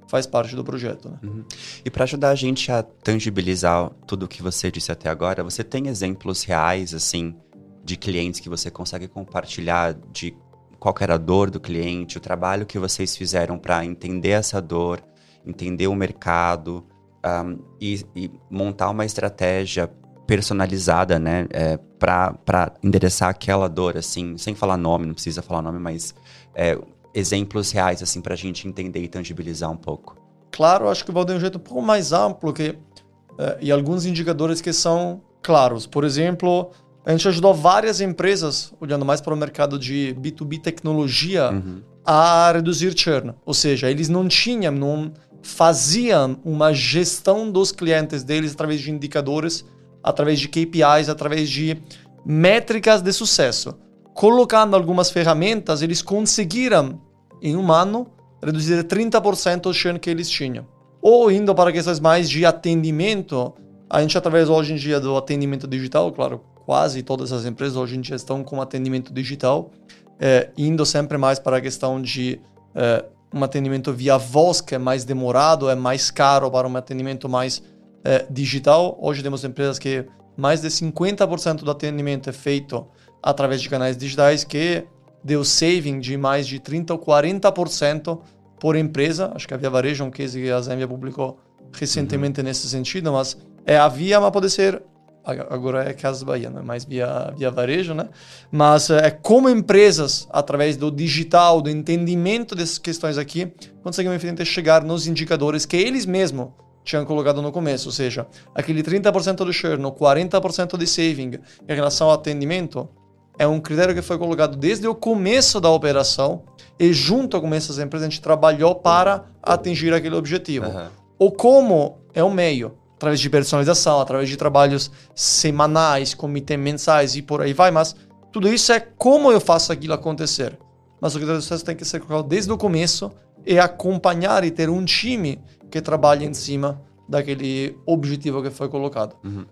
faz 0.08 0.28
parte 0.28 0.56
do 0.56 0.64
projeto. 0.64 1.10
Né? 1.10 1.18
Uhum. 1.24 1.46
E 1.86 1.90
para 1.90 2.04
ajudar 2.04 2.30
a 2.30 2.36
gente 2.36 2.72
a 2.72 2.84
tangibilizar 2.84 3.90
tudo 4.06 4.26
o 4.26 4.28
que 4.28 4.44
você 4.44 4.70
disse 4.70 4.92
até 4.92 5.10
agora, 5.10 5.44
você 5.44 5.64
tem 5.64 5.88
exemplos 5.88 6.44
reais, 6.44 6.94
assim, 6.94 7.36
de 7.84 7.98
clientes 7.98 8.40
que 8.40 8.50
você 8.50 8.70
consegue 8.70 9.08
compartilhar 9.08 9.94
de 10.12 10.36
qual 10.80 10.96
era 11.00 11.16
a 11.16 11.18
dor 11.18 11.50
do 11.50 11.60
cliente, 11.60 12.18
o 12.18 12.22
trabalho 12.22 12.66
que 12.66 12.80
vocês 12.80 13.16
fizeram 13.16 13.58
para 13.58 13.86
entender 13.86 14.30
essa 14.30 14.62
dor, 14.62 15.04
entender 15.46 15.88
o 15.88 15.96
mercado 15.96 16.84
um, 17.26 17.60
e, 17.80 18.04
e, 18.16 18.32
montar 18.50 18.90
uma 18.90 19.06
estratégia 19.06 19.88
personalizada, 20.26 21.20
né, 21.20 21.46
é, 21.52 21.78
para 22.00 22.74
endereçar 22.82 23.30
aquela 23.30 23.68
dor, 23.68 23.98
assim, 23.98 24.38
sem 24.38 24.56
falar 24.56 24.78
nome, 24.78 25.06
não 25.06 25.14
precisa 25.14 25.42
falar 25.42 25.62
nome, 25.62 25.78
mas 25.78 26.16
é, 26.56 26.78
exemplos 27.14 27.72
reais, 27.72 28.02
assim, 28.02 28.22
para 28.22 28.34
a 28.34 28.38
gente 28.38 28.68
entender 28.68 29.02
e 29.02 29.08
tangibilizar 29.08 29.70
um 29.70 29.78
pouco? 29.78 30.18
Claro, 30.52 30.90
acho 30.90 31.06
que 31.06 31.12
vou 31.12 31.24
dar 31.24 31.36
um 31.36 31.40
jeito 31.40 31.58
um 31.58 31.62
pouco 31.62 31.82
mais 31.82 32.12
amplo 32.12 32.54
que, 32.54 32.70
uh, 32.70 33.58
e 33.60 33.72
alguns 33.72 34.06
indicadores 34.06 34.62
que 34.62 34.74
são 34.74 35.22
claros. 35.42 35.86
Por 35.86 36.04
exemplo, 36.04 36.72
a 37.06 37.12
gente 37.12 37.28
ajudou 37.28 37.54
várias 37.54 38.00
empresas, 38.00 38.74
olhando 38.80 39.04
mais 39.04 39.22
para 39.22 39.34
o 39.34 39.38
mercado 39.38 39.80
de 39.80 40.16
B2B 40.20 40.62
tecnologia, 40.62 41.52
uhum. 41.52 41.82
a 42.06 42.52
reduzir 42.52 42.98
churn. 42.98 43.34
Ou 43.46 43.54
seja, 43.54 43.90
eles 43.90 44.08
não 44.08 44.28
tinham, 44.28 44.72
não 44.72 45.12
faziam 45.42 46.38
uma 46.46 46.74
gestão 46.74 47.50
dos 47.52 47.72
clientes 47.72 48.24
deles 48.24 48.54
através 48.54 48.82
de 48.82 48.92
indicadores, 48.92 49.66
através 50.04 50.40
de 50.40 50.48
KPIs, 50.48 51.10
através 51.10 51.50
de 51.50 51.82
métricas 52.24 53.02
de 53.02 53.12
sucesso. 53.12 53.76
Colocando 54.14 54.76
algumas 54.76 55.10
ferramentas, 55.10 55.82
eles 55.82 56.02
conseguiram, 56.02 57.02
em 57.42 57.56
um 57.56 57.72
ano, 57.72 58.08
reduzir 58.44 58.84
30% 58.84 59.66
o 59.68 59.74
churn 59.74 60.00
que 60.00 60.10
eles 60.10 60.30
tinham. 60.30 60.68
Ou 61.02 61.32
indo 61.32 61.54
para 61.56 61.72
questões 61.72 62.00
mais 62.00 62.30
de 62.30 62.46
atendimento, 62.46 63.54
a 63.90 64.02
gente 64.02 64.16
através 64.16 64.50
hoje 64.50 64.74
em 64.74 64.76
dia 64.76 65.00
do 65.00 65.18
atendimento 65.18 65.68
digital, 65.68 66.12
claro, 66.12 66.42
quase 66.72 67.04
todas 67.04 67.34
as 67.34 67.44
empresas 67.44 67.76
hoje 67.76 67.98
em 67.98 68.00
dia 68.00 68.16
estão 68.16 68.46
com 68.46 68.62
atendimento 68.62 69.14
digital, 69.14 69.72
é, 70.18 70.52
indo 70.58 70.86
sempre 70.86 71.18
mais 71.18 71.38
para 71.38 71.58
a 71.58 71.62
questão 71.62 72.02
de 72.02 72.40
é, 72.74 73.04
um 73.34 73.44
atendimento 73.44 73.92
via 73.92 74.18
voz, 74.18 74.62
que 74.62 74.74
é 74.74 74.78
mais 74.78 75.04
demorado, 75.04 75.70
é 75.70 75.76
mais 75.76 76.10
caro 76.10 76.50
para 76.50 76.66
um 76.66 76.78
atendimento 76.78 77.28
mais 77.28 77.62
é, 78.06 78.26
digital. 78.30 78.98
Hoje 79.02 79.22
temos 79.22 79.44
empresas 79.44 79.78
que 79.78 80.06
mais 80.38 80.62
de 80.62 80.70
50% 80.70 81.56
do 81.56 81.72
atendimento 81.72 82.30
é 82.30 82.32
feito 82.32 82.88
através 83.22 83.62
de 83.62 83.68
canais 83.68 83.98
digitais, 83.98 84.46
que 84.46 84.86
deu 85.22 85.44
saving 85.44 86.00
de 86.00 86.16
mais 86.16 86.48
de 86.48 86.58
30% 86.58 86.92
ou 86.92 87.00
40% 87.00 88.18
por 88.58 88.78
empresa. 88.78 89.30
Acho 89.36 89.46
que 89.46 89.54
a 89.54 89.58
Via 89.58 89.70
Varejo 89.70 90.06
é 90.06 90.08
um 90.08 90.10
case 90.10 90.42
que 90.42 90.50
a 90.50 90.62
Zenvia 90.62 90.88
publicou 90.88 91.38
recentemente 91.74 92.40
uhum. 92.40 92.46
nesse 92.46 92.70
sentido, 92.70 93.12
mas 93.12 93.38
é 93.66 93.76
a 93.78 93.90
Via, 93.90 94.22
mas 94.22 94.32
pode 94.32 94.50
ser 94.50 94.82
agora 95.24 95.88
é 95.88 95.94
Casas 95.94 96.24
Bahia, 96.24 96.50
não 96.50 96.60
é 96.60 96.64
mais 96.64 96.84
via, 96.84 97.34
via 97.38 97.52
varejo, 97.52 97.94
né? 97.94 98.10
Mas 98.52 98.90
é 98.90 99.12
como 99.12 99.50
empresas, 99.50 100.28
através 100.32 100.78
do 100.78 100.92
digital, 100.92 101.62
do 101.62 101.70
entendimento 101.70 102.56
dessas 102.56 102.78
questões 102.78 103.18
aqui, 103.18 103.52
conseguem 103.84 104.12
efetivamente 104.14 104.46
chegar 104.46 104.84
nos 104.84 105.08
indicadores 105.08 105.66
que 105.66 105.78
eles 105.78 106.06
mesmos 106.06 106.50
tinham 106.84 107.06
colocado 107.06 107.42
no 107.42 107.52
começo, 107.52 107.90
ou 107.90 107.92
seja, 107.92 108.26
aquele 108.56 108.82
30% 108.82 109.36
do 109.46 109.54
churn, 109.54 109.84
40% 109.84 110.78
de 110.78 110.88
saving 110.88 111.40
em 111.68 111.76
relação 111.76 112.08
ao 112.08 112.14
atendimento, 112.14 112.90
é 113.38 113.48
um 113.48 113.60
critério 113.60 113.94
que 113.94 114.02
foi 114.02 114.18
colocado 114.18 114.58
desde 114.58 114.88
o 114.88 114.96
começo 114.96 115.62
da 115.62 115.70
operação 115.70 116.44
e 116.80 116.92
junto 116.92 117.40
com 117.40 117.54
essas 117.54 117.78
empresas 117.78 118.08
a 118.08 118.10
gente 118.10 118.22
trabalhou 118.22 118.76
para 118.76 119.26
atingir 119.42 119.94
aquele 119.94 120.16
objetivo. 120.16 120.68
Uhum. 120.68 120.88
Ou 121.20 121.32
como 121.32 122.00
é 122.14 122.24
o 122.24 122.32
meio 122.32 122.74
através 123.02 123.20
de 123.20 123.32
personalização, 123.32 124.00
através 124.00 124.30
de 124.30 124.38
trabalhos 124.38 124.92
semanais, 125.16 126.14
comitês 126.14 126.60
mensais 126.60 127.16
e 127.16 127.24
por 127.24 127.42
aí 127.42 127.52
vai, 127.52 127.72
mas 127.72 127.96
tudo 128.32 128.48
isso 128.48 128.72
é 128.72 128.80
como 128.80 129.32
eu 129.32 129.42
faço 129.42 129.74
aquilo 129.74 129.96
acontecer. 129.96 130.56
Mas 131.02 131.16
o 131.16 131.18
critério 131.18 131.40
de 131.40 131.44
sucesso 131.44 131.66
tem 131.66 131.76
que 131.76 131.84
ser 131.84 132.00
colocado 132.00 132.28
desde 132.28 132.52
o 132.52 132.58
começo 132.58 133.12
e 133.44 133.58
acompanhar 133.58 134.44
e 134.44 134.52
ter 134.52 134.70
um 134.70 134.86
time 134.86 135.42
que 135.72 135.82
trabalhe 135.82 136.26
em 136.26 136.34
cima 136.34 136.80
daquele 137.10 137.76
objetivo 137.88 138.44
que 138.44 138.52
foi 138.52 138.70
colocado. 138.70 139.16
Uhum. 139.24 139.46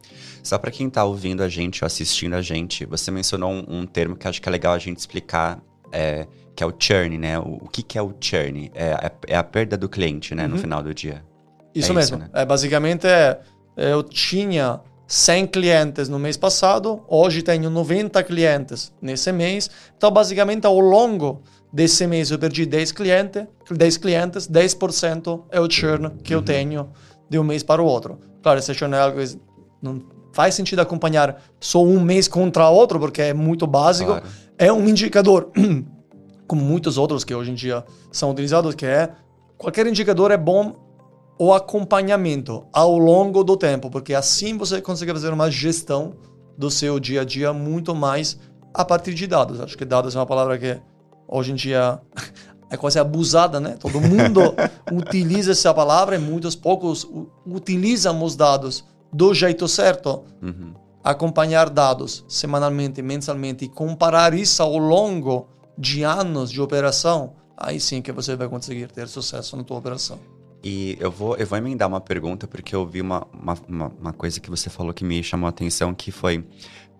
Só 0.44 0.60
para 0.60 0.70
quem 0.70 0.88
está 0.88 1.04
ouvindo 1.04 1.42
a 1.42 1.50
gente 1.50 1.84
ou 1.84 1.88
assistindo 1.88 2.36
a 2.36 2.44
gente, 2.44 2.86
você 2.86 3.10
mencionou 3.10 3.52
um, 3.52 3.80
um, 3.80 3.86
termo 3.88 4.16
que 4.16 4.28
acho 4.28 4.40
que 4.40 4.48
é 4.48 4.52
legal 4.52 4.74
a 4.74 4.80
gente 4.80 5.00
explicar, 5.00 5.60
é, 5.92 6.28
que 6.56 6.64
é 6.64 6.68
o 6.68 6.74
churn, 6.78 7.18
né? 7.18 7.40
O, 7.40 7.58
o 7.64 7.68
que, 7.68 7.82
que 7.82 7.98
é 7.98 8.02
o 8.02 8.14
churn? 8.22 8.72
É, 8.76 8.90
é, 8.90 9.12
é, 9.30 9.36
a 9.36 9.44
perda 9.44 9.76
do 9.76 9.90
cliente, 9.90 10.36
né? 10.36 10.44
Uhum. 10.44 10.50
No 10.50 10.58
final 10.60 10.84
do 10.84 10.94
dia. 10.94 11.28
Isso 11.74 11.92
é 11.92 11.96
mesmo. 11.96 12.18
Isso, 12.18 12.26
né? 12.26 12.30
é, 12.34 12.46
basicamente, 12.46 13.08
é, 13.08 13.40
eu 13.78 14.04
tinha 14.04 14.82
100 15.08 15.48
clientes 15.48 16.10
no 16.10 16.20
mês 16.20 16.38
passado, 16.38 17.04
hoje 17.08 17.42
tenho 17.42 17.70
90 17.70 18.22
clientes 18.24 18.94
nesse 19.02 19.32
mês. 19.32 19.70
Então, 19.98 20.12
basicamente, 20.12 20.66
ao 20.66 20.80
longo 20.80 21.42
desse 21.72 22.06
mês 22.08 22.32
eu 22.32 22.40
perdi 22.40 22.66
10 22.66 22.92
clientes, 22.92 23.46
10 23.70 23.98
clientes, 23.98 24.48
10% 24.48 25.44
é 25.52 25.60
o 25.60 25.70
churn 25.70 26.10
que 26.24 26.34
uhum. 26.34 26.40
eu 26.40 26.46
tenho 26.46 26.90
de 27.30 27.40
um 27.40 27.44
mês 27.44 27.64
para 27.64 27.82
o 27.82 27.86
outro. 27.86 28.20
Claro, 28.42 28.60
esse 28.60 28.74
churn 28.74 28.96
é 28.96 29.00
algo 29.00 29.20
que 29.20 29.40
não 29.82 30.02
faz 30.32 30.56
sentido 30.56 30.80
acompanhar 30.80 31.42
só 31.60 31.84
um 31.84 32.00
mês 32.00 32.28
contra 32.28 32.70
outro, 32.70 33.00
porque 33.00 33.22
é 33.22 33.34
muito 33.34 33.66
básico. 33.66 34.12
Claro. 34.12 34.26
É 34.58 34.72
um 34.72 34.88
indicador, 34.88 35.52
como 36.48 36.62
muitos 36.62 36.98
outros 36.98 37.24
que 37.24 37.34
hoje 37.34 37.52
em 37.52 37.56
dia 37.56 37.84
são 38.12 38.32
utilizados, 38.32 38.76
que 38.76 38.86
é 38.86 39.10
qualquer 39.58 39.88
indicador 39.88 40.32
é 40.32 40.38
bom 40.38 40.89
o 41.40 41.54
acompanhamento 41.54 42.68
ao 42.74 42.98
longo 42.98 43.46
do 43.46 43.56
tempo, 43.56 43.90
porque 43.90 44.14
assim 44.14 44.58
você 44.58 44.82
consegue 44.82 45.14
fazer 45.14 45.32
uma 45.32 45.50
gestão 45.50 46.16
do 46.58 46.70
seu 46.70 47.00
dia 47.00 47.22
a 47.22 47.24
dia 47.24 47.54
muito 47.54 47.96
mais 47.96 48.38
a 48.74 48.84
partir 48.84 49.14
de 49.14 49.26
dados. 49.26 49.62
Acho 49.62 49.78
que 49.78 49.86
dados 49.86 50.14
é 50.14 50.20
uma 50.20 50.26
palavra 50.26 50.58
que 50.58 50.78
hoje 51.26 51.54
em 51.54 51.56
dia 51.56 51.98
é 52.70 52.76
quase 52.76 53.00
abusada, 53.00 53.58
né? 53.58 53.78
Todo 53.80 54.02
mundo 54.02 54.54
utiliza 54.92 55.54
essa 55.54 55.74
palavra 55.74 56.18
e 56.18 56.20
muitos 56.20 56.58
poucos 56.58 57.10
utilizam 57.48 58.22
os 58.22 58.36
dados 58.36 58.84
do 59.12 59.34
jeito 59.34 59.66
certo. 59.66 60.26
Uhum. 60.42 60.74
Acompanhar 61.02 61.70
dados 61.70 62.26
semanalmente, 62.28 63.02
mensalmente 63.02 63.64
e 63.64 63.70
comparar 63.70 64.34
isso 64.34 64.62
ao 64.62 64.78
longo 64.78 65.48
de 65.78 66.04
anos 66.04 66.52
de 66.52 66.60
operação, 66.60 67.36
aí 67.56 67.80
sim 67.80 68.02
que 68.02 68.12
você 68.12 68.36
vai 68.36 68.50
conseguir 68.50 68.92
ter 68.92 69.08
sucesso 69.08 69.56
na 69.56 69.64
tua 69.64 69.78
operação. 69.78 70.20
E 70.64 70.98
eu 71.00 71.10
vou, 71.10 71.38
eu 71.38 71.48
vou 71.48 71.58
emendar 71.58 71.88
uma 71.88 72.02
pergunta, 72.02 72.48
porque 72.48 72.76
eu 72.76 72.86
vi 72.86 73.02
uma, 73.02 73.26
uma, 73.34 73.92
uma 74.00 74.14
coisa 74.14 74.40
que 74.40 74.50
você 74.50 74.70
falou 74.70 74.94
que 74.94 75.06
me 75.06 75.24
chamou 75.24 75.48
a 75.48 75.50
atenção, 75.50 75.94
que 75.94 76.12
foi 76.12 76.46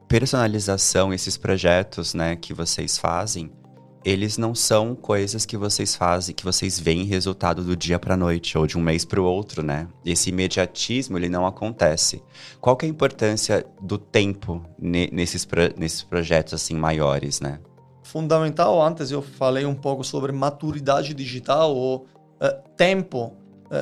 personalização, 0.08 1.14
esses 1.14 1.38
projetos 1.38 2.14
né, 2.14 2.36
que 2.36 2.54
vocês 2.54 2.98
fazem, 2.98 3.52
eles 4.04 4.38
não 4.38 4.56
são 4.56 4.96
coisas 4.96 5.46
que 5.46 5.58
vocês 5.58 5.96
fazem, 5.96 6.34
que 6.34 6.44
vocês 6.44 6.80
veem 6.80 7.04
resultado 7.04 7.64
do 7.64 7.76
dia 7.76 8.00
para 8.00 8.16
noite 8.16 8.58
ou 8.58 8.66
de 8.66 8.78
um 8.78 8.82
mês 8.82 9.04
para 9.04 9.22
o 9.22 9.26
outro, 9.26 9.62
né? 9.62 9.88
Esse 10.06 10.30
imediatismo 10.30 11.18
ele 11.18 11.28
não 11.28 11.46
acontece. 11.46 12.24
Qual 12.62 12.78
que 12.78 12.86
é 12.86 12.90
a 12.90 12.92
importância 12.92 13.66
do 13.82 13.98
tempo 13.98 14.64
nesses, 14.80 15.48
nesses 15.78 16.02
projetos 16.02 16.54
assim 16.54 16.76
maiores, 16.76 17.42
né? 17.42 17.60
Fundamental. 18.02 18.82
Antes 18.82 19.12
eu 19.12 19.22
falei 19.22 19.66
um 19.66 19.76
pouco 19.76 20.04
sobre 20.04 20.32
maturidade 20.32 21.14
digital 21.14 21.76
ou 21.76 22.08
uh, 22.42 22.70
tempo 22.78 23.34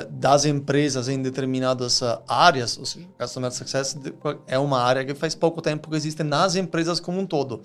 das 0.09 0.43
empresas 0.43 1.07
em 1.07 1.21
determinadas 1.21 2.01
eh, 2.01 2.19
áreas, 2.27 2.77
ou 2.77 2.85
seja, 2.85 3.07
Customer 3.17 3.51
Success 3.51 3.97
é 4.45 4.59
uma 4.59 4.81
área 4.81 5.05
que 5.05 5.15
faz 5.15 5.33
pouco 5.33 5.61
tempo 5.61 5.89
que 5.89 5.95
existe 5.95 6.23
nas 6.23 6.55
empresas 6.55 6.99
como 6.99 7.19
um 7.19 7.25
todo. 7.25 7.61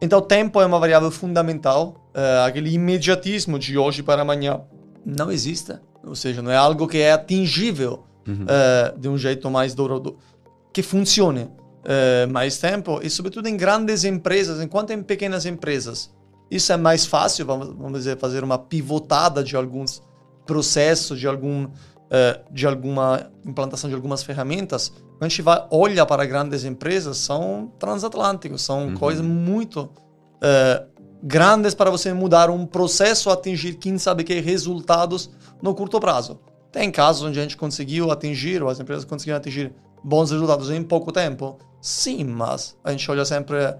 Então, 0.00 0.20
tempo 0.20 0.60
é 0.60 0.66
uma 0.66 0.78
variável 0.78 1.10
fundamental. 1.10 2.10
Uh, 2.14 2.46
aquele 2.46 2.72
imediatismo 2.72 3.58
de 3.58 3.76
hoje 3.76 4.02
para 4.02 4.22
amanhã 4.22 4.60
não 5.04 5.32
existe. 5.32 5.72
Ou 6.04 6.14
seja, 6.14 6.40
não 6.40 6.52
é 6.52 6.56
algo 6.56 6.86
que 6.86 6.98
é 6.98 7.12
atingível 7.12 8.04
uhum. 8.26 8.44
uh, 8.44 8.98
de 8.98 9.08
um 9.08 9.18
jeito 9.18 9.50
mais 9.50 9.74
dourado, 9.74 10.16
que 10.72 10.82
funcione 10.82 11.50
mais 12.30 12.58
tempo. 12.58 13.00
E, 13.02 13.08
sobretudo, 13.08 13.48
em 13.48 13.56
grandes 13.56 14.04
empresas, 14.04 14.60
enquanto 14.60 14.90
em 14.90 15.02
pequenas 15.02 15.46
empresas. 15.46 16.14
Isso 16.50 16.70
é 16.70 16.76
mais 16.76 17.06
fácil, 17.06 17.46
vamos, 17.46 17.68
vamos 17.68 18.00
dizer, 18.00 18.18
fazer 18.18 18.44
uma 18.44 18.58
pivotada 18.58 19.42
de 19.42 19.56
alguns 19.56 20.02
processo 20.48 21.14
de 21.14 21.28
algum 21.28 21.64
uh, 21.64 21.70
de 22.50 22.66
alguma 22.66 23.30
implantação 23.44 23.88
de 23.88 23.94
algumas 23.94 24.22
ferramentas, 24.22 24.88
quando 24.88 25.22
a 25.22 25.28
gente 25.28 25.42
vai 25.42 25.66
olha 25.70 26.06
para 26.06 26.24
grandes 26.24 26.64
empresas, 26.64 27.18
são 27.18 27.70
transatlânticos, 27.78 28.62
são 28.62 28.88
uhum. 28.88 28.94
coisas 28.94 29.24
muito 29.24 29.82
uh, 29.82 30.86
grandes 31.22 31.74
para 31.74 31.90
você 31.90 32.12
mudar 32.14 32.48
um 32.48 32.64
processo, 32.64 33.30
atingir 33.30 33.74
quem 33.74 33.98
sabe 33.98 34.24
que 34.24 34.40
resultados 34.40 35.30
no 35.60 35.74
curto 35.74 36.00
prazo. 36.00 36.40
Tem 36.72 36.90
casos 36.90 37.22
onde 37.22 37.38
a 37.38 37.42
gente 37.42 37.56
conseguiu 37.56 38.10
atingir, 38.10 38.62
ou 38.62 38.70
as 38.70 38.80
empresas 38.80 39.04
conseguiram 39.04 39.38
atingir 39.38 39.72
bons 40.02 40.30
resultados 40.30 40.70
em 40.70 40.82
pouco 40.82 41.12
tempo? 41.12 41.58
Sim, 41.80 42.24
mas 42.24 42.76
a 42.82 42.90
gente 42.90 43.10
olha 43.10 43.24
sempre 43.24 43.74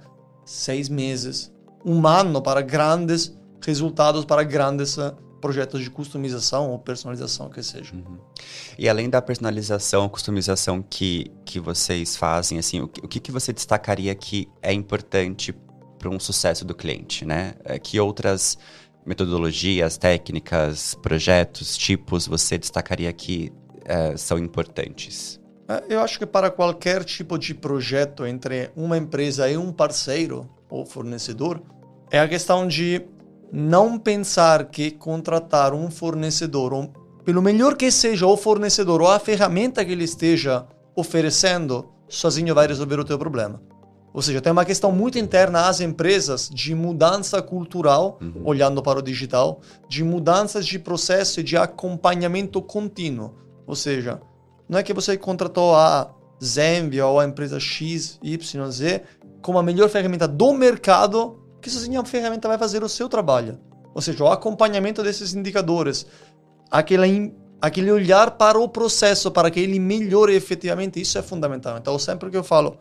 seis 0.44 0.88
meses, 0.88 1.52
um 1.84 2.06
ano 2.06 2.42
para 2.42 2.60
grandes 2.60 3.34
resultados, 3.64 4.24
para 4.24 4.42
grandes 4.42 4.96
uh, 4.98 5.14
projetos 5.40 5.80
de 5.80 5.90
customização 5.90 6.70
ou 6.70 6.78
personalização 6.78 7.48
que 7.48 7.62
seja. 7.62 7.94
Uhum. 7.94 8.18
E 8.78 8.88
além 8.88 9.08
da 9.08 9.22
personalização, 9.22 10.08
customização 10.08 10.82
que, 10.82 11.30
que 11.44 11.60
vocês 11.60 12.16
fazem, 12.16 12.58
assim, 12.58 12.80
o 12.80 12.88
que, 12.88 13.04
o 13.04 13.08
que, 13.08 13.32
você 13.32 13.52
destacaria 13.52 14.14
que 14.14 14.48
é 14.62 14.72
importante 14.72 15.54
para 15.98 16.08
um 16.08 16.20
sucesso 16.20 16.64
do 16.64 16.74
cliente, 16.74 17.24
né? 17.24 17.54
É, 17.64 17.78
que 17.78 17.98
outras 17.98 18.58
metodologias, 19.04 19.96
técnicas, 19.96 20.94
projetos, 20.94 21.76
tipos 21.76 22.26
você 22.26 22.58
destacaria 22.58 23.12
que 23.12 23.52
é, 23.84 24.16
são 24.16 24.38
importantes? 24.38 25.40
É, 25.68 25.94
eu 25.94 26.00
acho 26.00 26.18
que 26.18 26.26
para 26.26 26.50
qualquer 26.50 27.04
tipo 27.04 27.38
de 27.38 27.54
projeto 27.54 28.26
entre 28.26 28.70
uma 28.76 28.96
empresa 28.96 29.48
e 29.50 29.56
um 29.56 29.72
parceiro 29.72 30.48
ou 30.68 30.84
fornecedor, 30.84 31.62
é 32.10 32.20
a 32.20 32.28
questão 32.28 32.66
de 32.66 33.02
não 33.52 33.98
pensar 33.98 34.66
que 34.66 34.90
contratar 34.90 35.72
um 35.72 35.90
fornecedor, 35.90 36.90
pelo 37.24 37.42
melhor 37.42 37.76
que 37.76 37.90
seja 37.90 38.26
o 38.26 38.36
fornecedor 38.36 39.00
ou 39.00 39.08
a 39.08 39.18
ferramenta 39.18 39.84
que 39.84 39.92
ele 39.92 40.04
esteja 40.04 40.66
oferecendo, 40.94 41.88
sozinho 42.08 42.54
vai 42.54 42.66
resolver 42.66 42.98
o 42.98 43.04
teu 43.04 43.18
problema. 43.18 43.60
Ou 44.12 44.22
seja, 44.22 44.40
tem 44.40 44.50
uma 44.50 44.64
questão 44.64 44.90
muito 44.90 45.18
interna 45.18 45.68
às 45.68 45.80
empresas 45.80 46.48
de 46.52 46.74
mudança 46.74 47.40
cultural, 47.42 48.18
uhum. 48.20 48.42
olhando 48.44 48.82
para 48.82 48.98
o 48.98 49.02
digital, 49.02 49.60
de 49.88 50.02
mudanças 50.02 50.66
de 50.66 50.78
processo 50.78 51.40
e 51.40 51.42
de 51.42 51.56
acompanhamento 51.56 52.60
contínuo. 52.60 53.34
Ou 53.66 53.76
seja, 53.76 54.20
não 54.68 54.78
é 54.78 54.82
que 54.82 54.94
você 54.94 55.16
contratou 55.16 55.76
a 55.76 56.10
Zenvia 56.42 57.06
ou 57.06 57.20
a 57.20 57.24
empresa 57.24 57.60
XYZ 57.60 59.02
como 59.40 59.58
a 59.58 59.62
melhor 59.62 59.88
ferramenta 59.88 60.26
do 60.26 60.52
mercado, 60.52 61.38
que 61.60 61.70
sozinha 61.70 62.00
a 62.00 62.04
ferramenta 62.04 62.48
vai 62.48 62.58
fazer 62.58 62.82
o 62.82 62.88
seu 62.88 63.08
trabalho. 63.08 63.58
Ou 63.94 64.00
seja, 64.00 64.22
o 64.22 64.28
acompanhamento 64.28 65.02
desses 65.02 65.34
indicadores, 65.34 66.06
aquele, 66.70 67.34
aquele 67.60 67.90
olhar 67.90 68.32
para 68.32 68.58
o 68.58 68.68
processo, 68.68 69.30
para 69.30 69.50
que 69.50 69.58
ele 69.58 69.78
melhore 69.78 70.34
efetivamente, 70.34 71.00
isso 71.00 71.18
é 71.18 71.22
fundamental. 71.22 71.76
Então, 71.78 71.98
sempre 71.98 72.30
que 72.30 72.36
eu 72.36 72.44
falo 72.44 72.78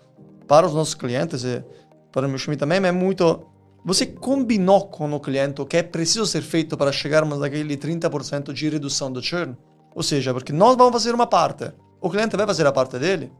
para 0.47 0.67
os 0.67 0.73
nossos 0.73 0.93
clientes 0.93 1.43
e 1.43 1.63
para 2.11 2.27
o 2.27 2.29
meu 2.29 2.37
time 2.37 2.55
também, 2.55 2.83
é 2.85 2.91
muito. 2.91 3.45
Você 3.85 4.05
combinou 4.05 4.87
com 4.87 5.11
o 5.13 5.19
cliente 5.19 5.61
o 5.61 5.65
que 5.65 5.77
é 5.77 5.83
preciso 5.83 6.25
ser 6.25 6.41
feito 6.41 6.75
para 6.75 6.91
chegarmos 6.91 7.39
naquele 7.39 7.77
30% 7.77 8.51
de 8.51 8.69
redução 8.69 9.11
do 9.11 9.21
churn? 9.21 9.55
Ou 9.95 10.03
seja, 10.03 10.33
porque 10.33 10.51
nós 10.51 10.75
vamos 10.75 10.93
fazer 10.93 11.15
uma 11.15 11.25
parte, 11.25 11.71
o 12.01 12.09
cliente 12.09 12.35
vai 12.35 12.45
fazer 12.45 12.67
a 12.67 12.71
parte 12.71 12.99
dele. 12.99 13.31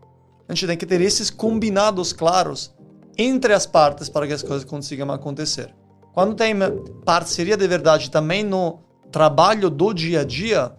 A 0.48 0.54
gente 0.54 0.66
tem 0.66 0.78
que 0.78 0.86
ter 0.86 1.02
esses 1.02 1.30
combinados 1.30 2.14
claros 2.14 2.74
entre 3.18 3.54
as 3.54 3.66
partes 3.66 4.10
para 4.10 4.28
que 4.28 4.34
as 4.34 4.44
coisas 4.44 4.64
consigam 4.64 5.12
acontecer. 5.12 5.74
Quando 6.14 6.36
tem 6.36 6.56
parceria 7.06 7.56
de 7.56 7.68
verdade 7.68 8.10
também 8.10 8.44
no 8.44 8.80
trabalho 9.12 9.70
do 9.70 9.94
dia 9.94 10.22
a 10.22 10.24
dia, 10.24 10.72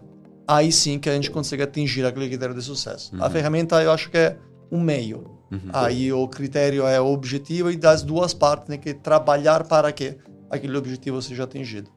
aí 0.47 0.71
sim 0.71 0.99
que 0.99 1.09
a 1.09 1.13
gente 1.13 1.31
consegue 1.31 1.63
atingir 1.63 2.05
aquele 2.05 2.27
critério 2.27 2.55
de 2.55 2.61
sucesso. 2.61 3.15
Uhum. 3.15 3.23
A 3.23 3.29
ferramenta 3.29 3.81
eu 3.81 3.91
acho 3.91 4.09
que 4.09 4.17
é 4.17 4.37
um 4.71 4.79
meio. 4.79 5.39
Uhum. 5.51 5.69
Aí 5.73 6.13
o 6.13 6.27
critério 6.27 6.85
é 6.85 6.99
o 7.01 7.07
objetivo 7.07 7.71
e 7.71 7.77
das 7.77 8.03
duas 8.03 8.33
partes 8.33 8.67
tem 8.67 8.79
que 8.79 8.93
trabalhar 8.93 9.63
para 9.65 9.91
que 9.91 10.17
aquele 10.49 10.77
objetivo 10.77 11.21
seja 11.21 11.43
atingido. 11.43 11.89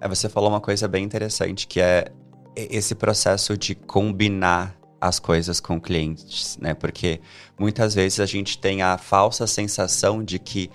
É, 0.00 0.08
você 0.08 0.28
falou 0.28 0.48
uma 0.48 0.60
coisa 0.60 0.88
bem 0.88 1.04
interessante 1.04 1.66
que 1.66 1.80
é 1.80 2.10
esse 2.56 2.94
processo 2.94 3.56
de 3.56 3.74
combinar 3.74 4.75
as 5.00 5.18
coisas 5.18 5.60
com 5.60 5.80
clientes, 5.80 6.58
né? 6.60 6.74
Porque 6.74 7.20
muitas 7.58 7.94
vezes 7.94 8.20
a 8.20 8.26
gente 8.26 8.58
tem 8.58 8.82
a 8.82 8.96
falsa 8.98 9.46
sensação 9.46 10.22
de 10.22 10.38
que 10.38 10.70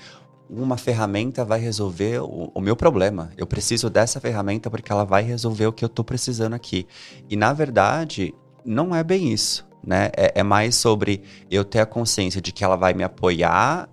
uma 0.50 0.78
ferramenta 0.78 1.46
vai 1.46 1.60
resolver 1.60 2.22
o, 2.22 2.52
o, 2.54 2.62
meu 2.62 2.76
problema. 2.76 3.32
Eu 3.38 3.48
preciso 3.48 3.90
dessa 3.90 4.20
ferramenta 4.20 4.70
porque 4.70 4.92
ela 4.92 5.06
vai 5.06 5.24
resolver 5.24 5.68
o 5.68 5.74
que 5.74 5.84
eu 5.84 5.88
estou 5.88 6.04
precisando 6.04 6.54
aqui. 6.54 6.86
E 7.30 7.36
na 7.36 7.54
verdade, 7.54 8.34
não 8.66 8.94
é 8.94 9.04
bem 9.04 9.32
isso 9.32 9.66
né? 9.84 10.10
É, 10.16 10.40
é, 10.40 10.44
mais 10.44 10.76
sobre 10.76 11.24
eu 11.50 11.66
ter 11.66 11.80
a 11.80 11.86
consciência 11.86 12.42
de 12.42 12.52
que 12.52 12.64
ela 12.64 12.76
vai 12.76 12.94
me 12.94 13.04
apoiar 13.04 13.90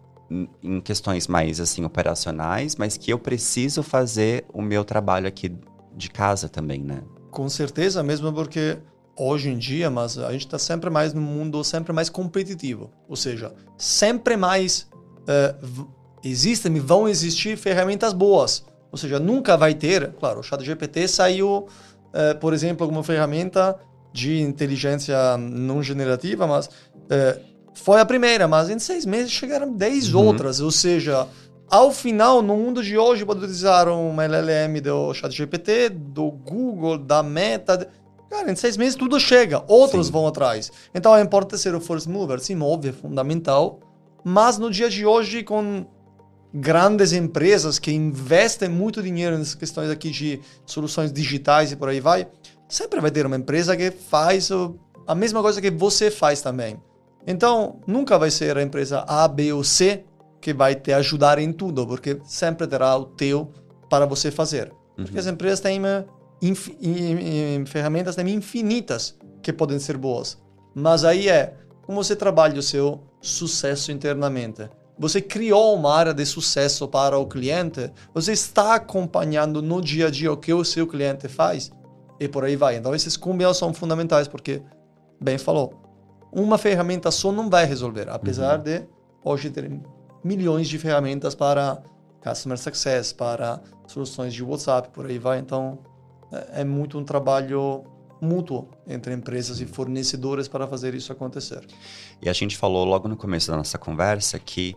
em 0.63 0.81
questões 0.81 1.27
mais 1.27 1.59
assim 1.59 1.85
operacionais, 1.85 2.77
mas 2.77 2.97
que 2.97 3.11
eu 3.11 3.19
preciso 3.19 3.83
fazer 3.83 4.45
o 4.53 4.61
meu 4.61 4.85
trabalho 4.85 5.27
aqui 5.27 5.57
de 5.97 6.11
casa 6.11 6.49
também, 6.49 6.83
né? 6.83 7.03
Com 7.31 7.49
certeza, 7.49 8.03
mesmo 8.03 8.33
porque 8.33 8.79
hoje 9.19 9.51
em 9.51 9.59
dia, 9.59 9.91
mas 9.91 10.19
a 10.19 10.31
gente 10.33 10.47
está 10.47 10.59
sempre 10.59 10.89
mais 10.89 11.13
no 11.13 11.21
mundo 11.21 11.63
sempre 11.65 11.93
mais 11.93 12.09
competitivo, 12.09 12.91
ou 13.09 13.17
seja, 13.17 13.53
sempre 13.77 14.37
mais 14.37 14.89
uh, 15.23 15.89
existem 16.23 16.77
e 16.77 16.81
vão 16.81 17.09
existir 17.09 17.57
ferramentas 17.57 18.13
boas, 18.13 18.65
ou 18.91 18.99
seja, 18.99 19.19
nunca 19.19 19.57
vai 19.57 19.75
ter, 19.75 20.13
claro, 20.13 20.41
o 20.41 20.43
ChatGPT 20.43 21.09
saiu, 21.09 21.67
uh, 21.67 22.39
por 22.41 22.53
exemplo, 22.53 22.85
alguma 22.85 23.03
ferramenta 23.03 23.79
de 24.13 24.41
inteligência 24.41 25.37
não 25.37 25.83
generativa, 25.83 26.47
mas 26.47 26.71
é, 27.11 27.39
foi 27.75 28.01
a 28.01 28.07
primeira, 28.07 28.49
mas 28.49 28.71
em 28.71 28.79
seis 28.79 29.05
meses 29.05 29.31
chegaram 29.31 29.73
dez 29.73 30.13
uhum. 30.13 30.27
outras, 30.27 30.61
ou 30.61 30.71
seja, 30.71 31.29
ao 31.71 31.93
final, 31.93 32.41
no 32.41 32.57
mundo 32.57 32.83
de 32.83 32.97
hoje, 32.97 33.27
pode 33.27 33.41
utilizar 33.41 33.89
uma 33.89 34.25
LLM 34.25 34.81
do 34.81 35.13
ChatGPT, 35.13 35.91
do 35.91 36.31
Google, 36.31 36.97
da 36.97 37.23
Meta. 37.23 37.89
Cara, 38.31 38.51
em 38.51 38.57
seis 38.57 38.77
meses 38.77 38.95
tudo 38.95 39.19
chega, 39.19 39.65
outros 39.67 40.07
sim. 40.07 40.13
vão 40.13 40.27
atrás. 40.27 40.71
Então 40.95 41.15
é 41.17 41.23
importante 41.23 41.61
ser 41.61 41.75
o 41.75 41.81
first 41.81 42.07
mover, 42.07 42.41
sim, 42.41 42.61
óbvio, 42.61 42.91
é 42.91 42.93
fundamental. 42.93 43.81
Mas 44.23 44.59
no 44.59 44.71
dia 44.71 44.91
de 44.91 45.07
hoje, 45.07 45.43
com 45.43 45.87
grandes 46.53 47.13
empresas 47.13 47.79
que 47.79 47.93
investem 47.93 48.69
muito 48.69 49.03
dinheiro 49.03 49.39
nessas 49.39 49.55
questões 49.55 49.91
aqui 49.91 50.11
de 50.11 50.41
soluções 50.67 51.13
digitais 51.13 51.73
e 51.73 51.77
por 51.77 51.89
aí 51.89 52.01
vai, 52.01 52.27
sempre 52.69 53.01
vai 53.01 53.11
ter 53.11 53.27
uma 53.27 53.37
empresa 53.37 53.77
que 53.77 53.91
faz 53.91 54.51
a 55.07 55.15
mesma 55.15 55.41
coisa 55.41 55.61
que 55.61 55.71
você 55.71 56.11
faz 56.11 56.43
também. 56.43 56.79
Então, 57.27 57.81
nunca 57.87 58.19
vai 58.19 58.31
ser 58.31 58.57
a 58.57 58.63
empresa 58.63 59.05
A, 59.07 59.29
B 59.29 59.53
ou 59.53 59.65
C 59.65 60.05
que 60.41 60.55
vai 60.55 60.75
te 60.75 60.93
ajudar 60.93 61.39
em 61.39 61.53
tudo, 61.53 61.87
porque 61.87 62.19
sempre 62.25 62.67
terá 62.67 62.97
o 62.97 63.05
teu 63.05 63.51
para 63.91 64.07
você 64.07 64.31
fazer. 64.31 64.73
Uhum. 64.97 65.05
Porque 65.05 65.19
as 65.19 65.27
empresas 65.27 65.61
têm 65.61 65.81
inf, 66.41 66.69
ferramentas 67.67 68.17
também 68.17 68.35
infinitas 68.35 69.17
que 69.43 69.53
podem 69.53 69.79
ser 69.79 69.97
boas. 69.97 70.39
Mas 70.75 71.05
aí 71.05 71.29
é 71.29 71.55
como 71.83 72.03
você 72.03 72.15
trabalha 72.15 72.59
o 72.59 72.63
seu 72.63 73.01
sucesso 73.21 73.91
internamente. 73.91 74.69
Você 74.99 75.21
criou 75.21 75.75
uma 75.75 75.95
área 75.95 76.13
de 76.13 76.27
sucesso 76.27 76.89
para 76.89 77.17
o 77.17 77.27
cliente, 77.27 77.91
você 78.13 78.33
está 78.33 78.75
acompanhando 78.75 79.63
no 79.63 79.81
dia 79.81 80.09
a 80.09 80.11
dia 80.11 80.33
o 80.33 80.37
que 80.37 80.53
o 80.53 80.65
seu 80.65 80.87
cliente 80.87 81.29
faz 81.29 81.71
e 82.19 82.29
por 82.29 82.45
aí 82.45 82.57
vai. 82.57 82.77
Então 82.77 82.95
esses 82.95 83.17
combinados 83.17 83.59
são 83.59 83.73
fundamentais 83.73 84.27
porque, 84.27 84.61
bem 85.21 85.39
falou, 85.39 85.73
uma 86.33 86.59
ferramenta 86.59 87.11
só 87.11 87.31
não 87.33 87.49
vai 87.49 87.65
resolver, 87.65 88.09
apesar 88.09 88.59
uhum. 88.59 88.65
de 88.65 88.83
hoje 89.25 89.51
ter 89.51 89.81
milhões 90.23 90.69
de 90.69 90.79
ferramentas 90.79 91.35
para 91.35 91.81
customer 92.21 92.59
success, 92.59 93.13
para 93.13 93.61
soluções 93.87 94.35
de 94.35 94.43
WhatsApp, 94.43 94.91
por 94.91 95.07
aí 95.07 95.19
vai. 95.19 95.39
Então 95.39 95.79
é, 96.33 96.65
muito 96.65 96.99
um 96.99 97.05
trabalho 97.05 97.85
mútuo 98.21 98.69
entre 98.87 99.15
empresas 99.15 99.61
e 99.61 99.67
fornecedores 99.67 100.49
para 100.49 100.67
fazer 100.67 100.95
isso 100.95 101.13
acontecer. 101.13 101.65
E 102.21 102.29
a 102.29 102.33
gente 102.33 102.57
falou 102.57 102.85
logo 102.85 103.09
no 103.09 103.17
começo 103.17 103.51
da 103.51 103.57
nossa 103.57 103.79
conversa 103.79 104.39
que 104.39 104.77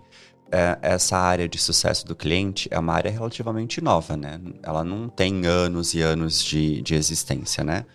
é, 0.51 0.77
essa 0.81 1.17
área 1.17 1.47
de 1.47 1.57
sucesso 1.57 2.05
do 2.05 2.15
cliente 2.15 2.67
é 2.71 2.77
uma 2.77 2.93
área 2.93 3.09
relativamente 3.09 3.81
nova, 3.81 4.17
né? 4.17 4.39
Ela 4.61 4.83
não 4.83 5.07
tem 5.07 5.45
anos 5.45 5.93
e 5.93 6.01
anos 6.01 6.43
de, 6.43 6.81
de 6.81 6.93
existência, 6.93 7.63
né? 7.63 7.85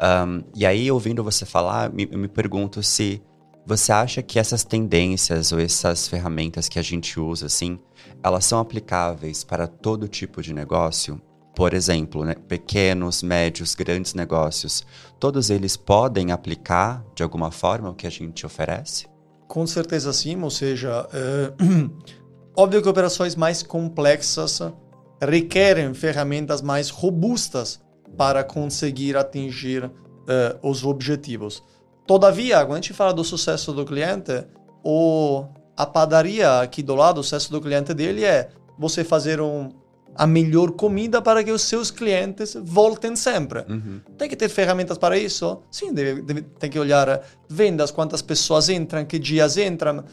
Um, 0.00 0.42
e 0.54 0.64
aí, 0.64 0.90
ouvindo 0.90 1.22
você 1.22 1.44
falar, 1.44 1.92
me, 1.92 2.08
eu 2.10 2.18
me 2.18 2.28
pergunto 2.28 2.82
se 2.82 3.22
você 3.66 3.92
acha 3.92 4.22
que 4.22 4.38
essas 4.38 4.64
tendências 4.64 5.52
ou 5.52 5.60
essas 5.60 6.08
ferramentas 6.08 6.68
que 6.68 6.78
a 6.78 6.82
gente 6.82 7.20
usa, 7.20 7.46
assim, 7.46 7.78
elas 8.22 8.46
são 8.46 8.58
aplicáveis 8.58 9.44
para 9.44 9.66
todo 9.66 10.08
tipo 10.08 10.40
de 10.40 10.54
negócio? 10.54 11.20
Por 11.58 11.74
exemplo, 11.74 12.24
né, 12.24 12.36
pequenos, 12.36 13.20
médios, 13.20 13.74
grandes 13.74 14.14
negócios, 14.14 14.86
todos 15.18 15.50
eles 15.50 15.76
podem 15.76 16.30
aplicar 16.30 17.04
de 17.16 17.24
alguma 17.24 17.50
forma 17.50 17.90
o 17.90 17.94
que 17.96 18.06
a 18.06 18.10
gente 18.10 18.46
oferece? 18.46 19.08
Com 19.48 19.66
certeza 19.66 20.12
sim, 20.12 20.40
ou 20.40 20.50
seja, 20.50 21.08
é, 21.12 21.52
óbvio 22.56 22.80
que 22.80 22.88
operações 22.88 23.34
mais 23.34 23.60
complexas 23.60 24.60
requerem 25.20 25.92
ferramentas 25.94 26.62
mais 26.62 26.90
robustas 26.90 27.80
para 28.16 28.44
conseguir 28.44 29.16
atingir 29.16 29.90
é, 30.28 30.56
os 30.62 30.84
objetivos. 30.84 31.64
Todavia, 32.06 32.58
quando 32.64 32.74
a 32.74 32.80
gente 32.80 32.92
fala 32.92 33.12
do 33.12 33.24
sucesso 33.24 33.72
do 33.72 33.84
cliente, 33.84 34.46
o, 34.84 35.44
a 35.76 35.84
padaria 35.84 36.60
aqui 36.60 36.84
do 36.84 36.94
lado, 36.94 37.18
o 37.18 37.24
sucesso 37.24 37.50
do 37.50 37.60
cliente 37.60 37.92
dele 37.92 38.24
é 38.24 38.48
você 38.78 39.02
fazer 39.02 39.40
um, 39.40 39.70
a 40.18 40.26
melhor 40.26 40.72
comida 40.72 41.22
para 41.22 41.44
que 41.44 41.52
os 41.52 41.62
seus 41.62 41.92
clientes 41.92 42.56
voltem 42.60 43.14
sempre. 43.14 43.60
Uhum. 43.68 44.00
Tem 44.18 44.28
que 44.28 44.34
ter 44.34 44.48
ferramentas 44.48 44.98
para 44.98 45.16
isso? 45.16 45.62
Sim, 45.70 45.94
deve, 45.94 46.22
deve, 46.22 46.42
tem 46.42 46.68
que 46.68 46.78
olhar 46.78 47.22
vendas, 47.48 47.92
quantas 47.92 48.20
pessoas 48.20 48.68
entram, 48.68 49.04
que 49.04 49.16
dias 49.16 49.56
entram. 49.56 50.04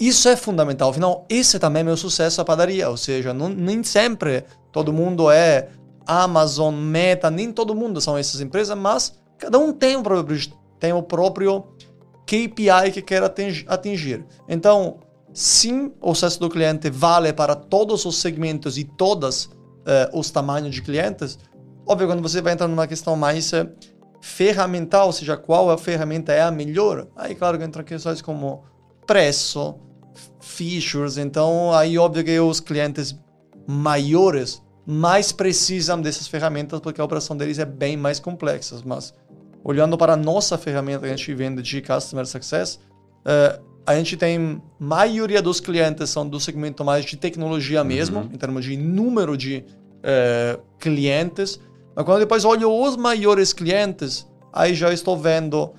Isso 0.00 0.28
é 0.28 0.34
fundamental. 0.34 0.90
Afinal, 0.90 1.24
esse 1.28 1.60
também 1.60 1.86
é 1.86 1.90
o 1.92 1.96
sucesso 1.96 2.38
da 2.38 2.44
padaria. 2.44 2.90
Ou 2.90 2.96
seja, 2.96 3.32
não, 3.32 3.48
nem 3.48 3.84
sempre 3.84 4.44
todo 4.72 4.92
mundo 4.92 5.30
é 5.30 5.68
Amazon, 6.04 6.74
Meta, 6.74 7.30
nem 7.30 7.52
todo 7.52 7.72
mundo 7.72 8.00
são 8.00 8.18
essas 8.18 8.40
empresas, 8.40 8.76
mas 8.76 9.16
cada 9.38 9.60
um 9.60 9.72
tem 9.72 9.94
o 9.94 10.02
próprio, 10.02 10.40
tem 10.80 10.92
o 10.92 11.04
próprio 11.04 11.64
KPI 12.26 12.90
que 12.92 13.00
quer 13.00 13.22
atingir. 13.68 14.26
Então, 14.48 14.98
Sim, 15.34 15.92
o 16.00 16.14
sucesso 16.14 16.38
do 16.38 16.50
cliente 16.50 16.90
vale 16.90 17.32
para 17.32 17.54
todos 17.54 18.04
os 18.04 18.16
segmentos 18.16 18.76
e 18.76 18.84
todos 18.84 19.46
uh, 19.46 20.18
os 20.18 20.30
tamanhos 20.30 20.74
de 20.74 20.82
clientes. 20.82 21.38
Óbvio, 21.86 22.06
quando 22.06 22.22
você 22.22 22.40
vai 22.42 22.52
entrar 22.52 22.68
numa 22.68 22.86
questão 22.86 23.16
mais 23.16 23.52
uh, 23.52 23.68
ferramental, 24.20 25.06
ou 25.06 25.12
seja, 25.12 25.36
qual 25.36 25.70
a 25.70 25.78
ferramenta 25.78 26.32
é 26.32 26.42
a 26.42 26.50
melhor, 26.50 27.08
aí 27.16 27.34
claro 27.34 27.58
que 27.58 27.64
entra 27.64 27.82
questões 27.82 28.20
como 28.20 28.62
preço, 29.06 29.74
features, 30.40 31.16
então 31.16 31.72
aí 31.72 31.98
óbvio 31.98 32.22
que 32.22 32.38
os 32.38 32.60
clientes 32.60 33.18
maiores 33.66 34.62
mais 34.86 35.32
precisam 35.32 36.00
dessas 36.00 36.28
ferramentas 36.28 36.80
porque 36.80 37.00
a 37.00 37.04
operação 37.04 37.36
deles 37.36 37.58
é 37.58 37.64
bem 37.64 37.96
mais 37.96 38.20
complexa, 38.20 38.80
mas 38.84 39.14
olhando 39.64 39.96
para 39.96 40.12
a 40.12 40.16
nossa 40.16 40.58
ferramenta 40.58 41.06
que 41.06 41.12
a 41.12 41.16
gente 41.16 41.34
vende 41.34 41.62
de 41.62 41.80
Customer 41.80 42.26
Success, 42.26 42.78
uh, 43.24 43.71
a 43.86 43.96
gente 43.96 44.16
tem 44.16 44.62
maioria 44.78 45.42
dos 45.42 45.60
clientes 45.60 46.10
são 46.10 46.28
do 46.28 46.38
segmento 46.38 46.84
mais 46.84 47.04
de 47.04 47.16
tecnologia 47.16 47.82
mesmo, 47.82 48.20
uhum. 48.20 48.30
em 48.32 48.36
termos 48.36 48.64
de 48.64 48.76
número 48.76 49.36
de 49.36 49.64
é, 50.02 50.58
clientes. 50.78 51.60
Mas 51.94 52.04
quando 52.04 52.20
depois 52.20 52.44
olho 52.44 52.70
os 52.70 52.96
maiores 52.96 53.52
clientes, 53.52 54.26
aí 54.52 54.74
já 54.74 54.92
estou 54.92 55.16
vendo 55.16 55.72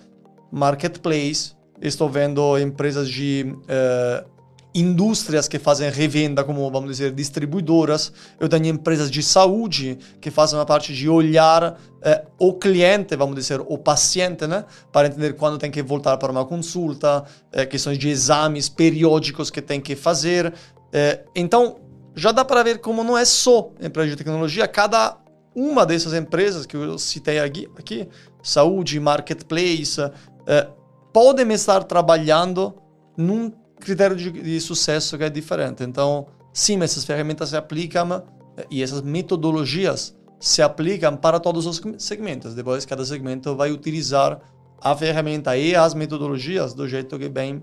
marketplace, 0.51 1.53
estou 1.81 2.09
vendo 2.09 2.57
empresas 2.59 3.09
de 3.09 3.55
é, 3.67 4.25
indústrias 4.73 5.47
que 5.47 5.59
fazem 5.59 5.89
revenda, 5.89 6.43
como 6.43 6.69
vamos 6.71 6.89
dizer, 6.89 7.11
distribuidoras. 7.11 8.11
Eu 8.39 8.49
tenho 8.49 8.67
empresas 8.67 9.11
de 9.11 9.21
saúde 9.21 9.97
que 10.19 10.31
fazem 10.31 10.59
a 10.59 10.65
parte 10.65 10.93
de 10.93 11.07
olhar 11.07 11.79
eh, 12.01 12.23
o 12.39 12.53
cliente, 12.53 13.15
vamos 13.15 13.35
dizer, 13.35 13.61
o 13.61 13.77
paciente, 13.77 14.47
né? 14.47 14.65
Para 14.91 15.07
entender 15.07 15.33
quando 15.33 15.57
tem 15.57 15.69
que 15.69 15.83
voltar 15.83 16.17
para 16.17 16.31
uma 16.31 16.45
consulta, 16.45 17.23
eh, 17.51 17.65
questões 17.65 17.97
de 17.97 18.09
exames 18.09 18.69
periódicos 18.69 19.49
que 19.49 19.61
tem 19.61 19.79
que 19.79 19.95
fazer. 19.95 20.53
Eh, 20.91 21.23
então, 21.35 21.77
já 22.15 22.31
dá 22.31 22.45
para 22.45 22.63
ver 22.63 22.79
como 22.79 23.03
não 23.03 23.17
é 23.17 23.25
só 23.25 23.71
empresa 23.81 24.09
de 24.11 24.15
tecnologia, 24.15 24.67
cada 24.67 25.17
uma 25.55 25.85
dessas 25.85 26.13
empresas 26.13 26.65
que 26.65 26.75
eu 26.75 26.97
citei 26.97 27.39
aqui, 27.39 27.69
aqui 27.77 28.07
saúde, 28.41 28.99
marketplace, 28.99 30.01
eh, 30.47 30.67
podem 31.13 31.51
estar 31.53 31.83
trabalhando 31.83 32.75
num 33.15 33.51
critério 33.83 34.15
de, 34.15 34.31
de, 34.31 34.61
sucesso 34.61 35.17
que 35.17 35.23
é 35.23 35.29
diferente. 35.29 35.83
Então, 35.83 36.27
sim, 36.51 36.81
essas 36.81 37.03
ferramentas 37.03 37.49
se 37.49 37.55
aplicam 37.55 38.23
e 38.69 38.81
essas 38.81 39.01
metodologias 39.01 40.15
se 40.39 40.61
aplicam 40.61 41.15
para 41.15 41.39
todos 41.39 41.65
os 41.65 41.81
segmentos. 41.97 42.53
Depois, 42.53 42.85
cada 42.85 43.05
segmento 43.05 43.55
vai 43.55 43.71
utilizar 43.71 44.39
a 44.81 44.95
ferramenta 44.95 45.55
e 45.55 45.75
as 45.75 45.93
metodologias 45.93 46.73
do 46.73 46.87
jeito 46.87 47.17
que 47.17 47.29
bem 47.29 47.61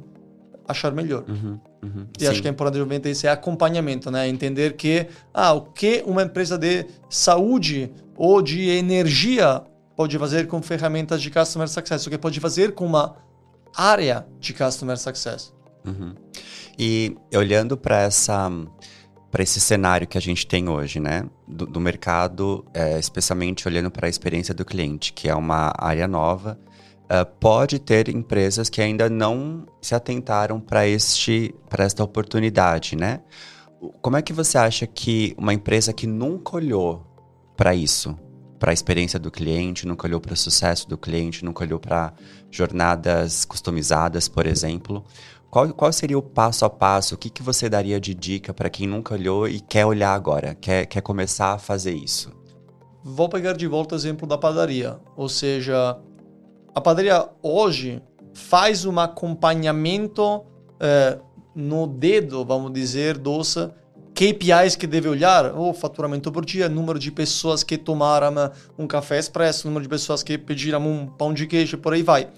achar 0.66 0.92
melhor. 0.92 1.24
Uhum, 1.28 1.60
uhum, 1.82 2.06
e 2.18 2.24
sim. 2.24 2.30
acho 2.30 2.40
que 2.40 2.48
é 2.48 2.50
importante 2.50 3.08
esse 3.08 3.28
acompanhamento, 3.28 4.10
né? 4.10 4.28
Entender 4.28 4.74
que 4.76 5.06
ah, 5.34 5.52
o 5.52 5.62
que 5.62 6.02
uma 6.06 6.22
empresa 6.22 6.56
de 6.56 6.86
saúde 7.08 7.92
ou 8.16 8.40
de 8.40 8.68
energia 8.68 9.62
pode 9.96 10.18
fazer 10.18 10.46
com 10.46 10.62
ferramentas 10.62 11.20
de 11.20 11.30
customer 11.30 11.68
success, 11.68 12.06
o 12.06 12.10
que 12.10 12.16
pode 12.16 12.40
fazer 12.40 12.72
com 12.72 12.86
uma 12.86 13.16
área 13.76 14.26
de 14.38 14.54
customer 14.54 14.96
success. 14.96 15.52
Uhum. 15.84 16.14
E 16.78 17.16
olhando 17.34 17.76
para 17.76 18.00
essa 18.02 18.50
para 19.30 19.44
esse 19.44 19.60
cenário 19.60 20.08
que 20.08 20.18
a 20.18 20.20
gente 20.20 20.44
tem 20.44 20.68
hoje, 20.68 20.98
né, 20.98 21.22
do, 21.46 21.64
do 21.64 21.78
mercado, 21.78 22.64
é, 22.74 22.98
especialmente 22.98 23.68
olhando 23.68 23.88
para 23.88 24.08
a 24.08 24.10
experiência 24.10 24.52
do 24.52 24.64
cliente, 24.64 25.12
que 25.12 25.28
é 25.28 25.34
uma 25.36 25.72
área 25.78 26.08
nova, 26.08 26.58
uh, 27.04 27.24
pode 27.38 27.78
ter 27.78 28.08
empresas 28.08 28.68
que 28.68 28.82
ainda 28.82 29.08
não 29.08 29.66
se 29.80 29.94
atentaram 29.94 30.60
para 30.60 30.86
este 30.86 31.54
para 31.68 31.84
esta 31.84 32.02
oportunidade, 32.02 32.96
né? 32.96 33.20
Como 34.02 34.16
é 34.16 34.22
que 34.22 34.32
você 34.32 34.58
acha 34.58 34.86
que 34.86 35.34
uma 35.38 35.54
empresa 35.54 35.92
que 35.92 36.06
nunca 36.06 36.56
olhou 36.56 37.06
para 37.56 37.74
isso, 37.74 38.18
para 38.58 38.72
a 38.72 38.74
experiência 38.74 39.18
do 39.18 39.30
cliente, 39.30 39.86
nunca 39.86 40.06
olhou 40.06 40.20
para 40.20 40.34
o 40.34 40.36
sucesso 40.36 40.86
do 40.86 40.98
cliente, 40.98 41.44
nunca 41.44 41.64
olhou 41.64 41.80
para 41.80 42.12
jornadas 42.50 43.44
customizadas, 43.44 44.28
por 44.28 44.46
exemplo, 44.46 45.04
qual, 45.50 45.68
qual 45.74 45.92
seria 45.92 46.16
o 46.16 46.22
passo 46.22 46.64
a 46.64 46.70
passo? 46.70 47.16
O 47.16 47.18
que, 47.18 47.28
que 47.28 47.42
você 47.42 47.68
daria 47.68 48.00
de 48.00 48.14
dica 48.14 48.54
para 48.54 48.70
quem 48.70 48.86
nunca 48.86 49.14
olhou 49.14 49.48
e 49.48 49.60
quer 49.60 49.84
olhar 49.84 50.14
agora, 50.14 50.54
quer, 50.54 50.86
quer 50.86 51.00
começar 51.00 51.54
a 51.54 51.58
fazer 51.58 51.92
isso? 51.92 52.32
Vou 53.02 53.28
pegar 53.28 53.54
de 53.54 53.66
volta 53.66 53.94
o 53.94 53.98
exemplo 53.98 54.28
da 54.28 54.38
padaria. 54.38 55.00
Ou 55.16 55.28
seja, 55.28 55.98
a 56.72 56.80
padaria 56.80 57.28
hoje 57.42 58.00
faz 58.32 58.84
um 58.84 59.00
acompanhamento 59.00 60.44
é, 60.78 61.18
no 61.52 61.86
dedo, 61.86 62.44
vamos 62.44 62.72
dizer, 62.72 63.18
dos 63.18 63.56
KPIs 64.14 64.76
que 64.76 64.86
deve 64.86 65.08
olhar, 65.08 65.52
o 65.58 65.72
faturamento 65.72 66.30
por 66.30 66.44
dia, 66.44 66.68
número 66.68 66.98
de 66.98 67.10
pessoas 67.10 67.64
que 67.64 67.76
tomaram 67.76 68.52
um 68.78 68.86
café 68.86 69.18
expresso, 69.18 69.66
número 69.66 69.82
de 69.82 69.88
pessoas 69.88 70.22
que 70.22 70.38
pediram 70.38 70.86
um 70.86 71.06
pão 71.06 71.34
de 71.34 71.46
queijo, 71.46 71.76
por 71.78 71.92
aí 71.92 72.04
vai 72.04 72.28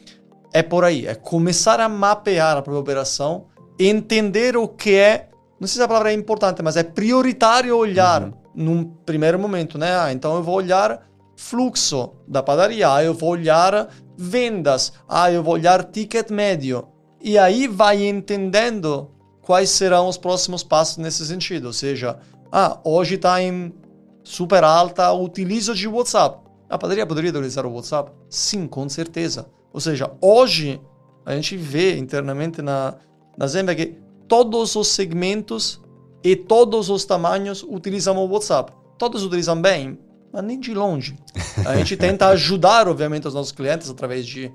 é 0.53 0.63
por 0.63 0.85
aí, 0.85 1.07
é 1.07 1.15
começar 1.15 1.81
a 1.81 1.89
mapear 1.89 2.57
a 2.57 2.63
própria 2.63 2.81
operação, 2.81 3.47
entender 3.79 4.57
o 4.57 4.69
que 4.69 4.95
é, 4.95 5.29
não 5.59 5.67
sei 5.67 5.79
se 5.79 5.83
a 5.83 5.89
palavra 5.89 6.11
é 6.13 6.15
importante, 6.15 6.63
mas 6.63 6.77
é 6.77 6.83
prioritário 6.83 7.77
olhar 7.77 8.23
uhum. 8.23 8.33
num 8.55 8.85
primeiro 8.85 9.39
momento, 9.39 9.79
né? 9.79 9.97
Ah, 9.97 10.13
então 10.13 10.37
eu 10.37 10.43
vou 10.43 10.57
olhar 10.57 11.07
fluxo 11.37 12.13
da 12.27 12.43
padaria, 12.43 12.93
ah, 12.93 13.03
eu 13.03 13.15
vou 13.15 13.31
olhar 13.31 13.89
vendas, 14.17 14.93
ah, 15.09 15.31
eu 15.31 15.43
vou 15.43 15.55
olhar 15.55 15.85
ticket 15.85 16.31
médio. 16.31 16.87
E 17.21 17.39
aí 17.39 17.69
vai 17.69 18.05
entendendo 18.05 19.11
quais 19.41 19.71
serão 19.71 20.09
os 20.09 20.19
próximos 20.19 20.63
passos 20.63 20.99
nesse 20.99 21.25
sentido. 21.27 21.67
Ou 21.67 21.73
seja, 21.73 22.19
ah, 22.51 22.79
hoje 22.85 23.15
está 23.15 23.41
em 23.43 23.73
super 24.23 24.65
alta 24.65 25.13
o 25.13 25.25
utilizo 25.25 25.75
de 25.75 25.89
WhatsApp. 25.89 26.39
A 26.69 26.79
padaria 26.79 27.07
poderia 27.07 27.31
utilizar 27.31 27.67
o 27.67 27.73
WhatsApp? 27.73 28.11
Sim, 28.29 28.67
com 28.67 28.89
certeza. 28.89 29.47
Ou 29.73 29.81
seja, 29.81 30.11
hoje 30.21 30.81
a 31.25 31.35
gente 31.35 31.57
vê 31.57 31.97
internamente 31.97 32.61
na, 32.61 32.95
na 33.37 33.47
Zenvia 33.47 33.75
que 33.75 33.99
todos 34.29 34.77
os 34.77 34.89
segmentos 34.89 35.81
e 36.23 36.37
todos 36.37 36.89
os 36.91 37.05
tamanhos 37.05 37.63
utilizam 37.63 38.17
o 38.17 38.29
WhatsApp. 38.29 38.73
Todos 38.99 39.25
utilizam 39.25 39.61
bem, 39.61 39.99
mas 40.33 40.45
nem 40.45 40.59
de 40.59 40.73
longe. 40.75 41.17
A 41.67 41.77
gente 41.77 41.97
tenta 41.97 42.29
ajudar, 42.29 42.89
obviamente, 42.89 43.27
os 43.27 43.35
nossos 43.35 43.53
clientes 43.53 43.91
através 43.91 44.27
de 44.27 44.53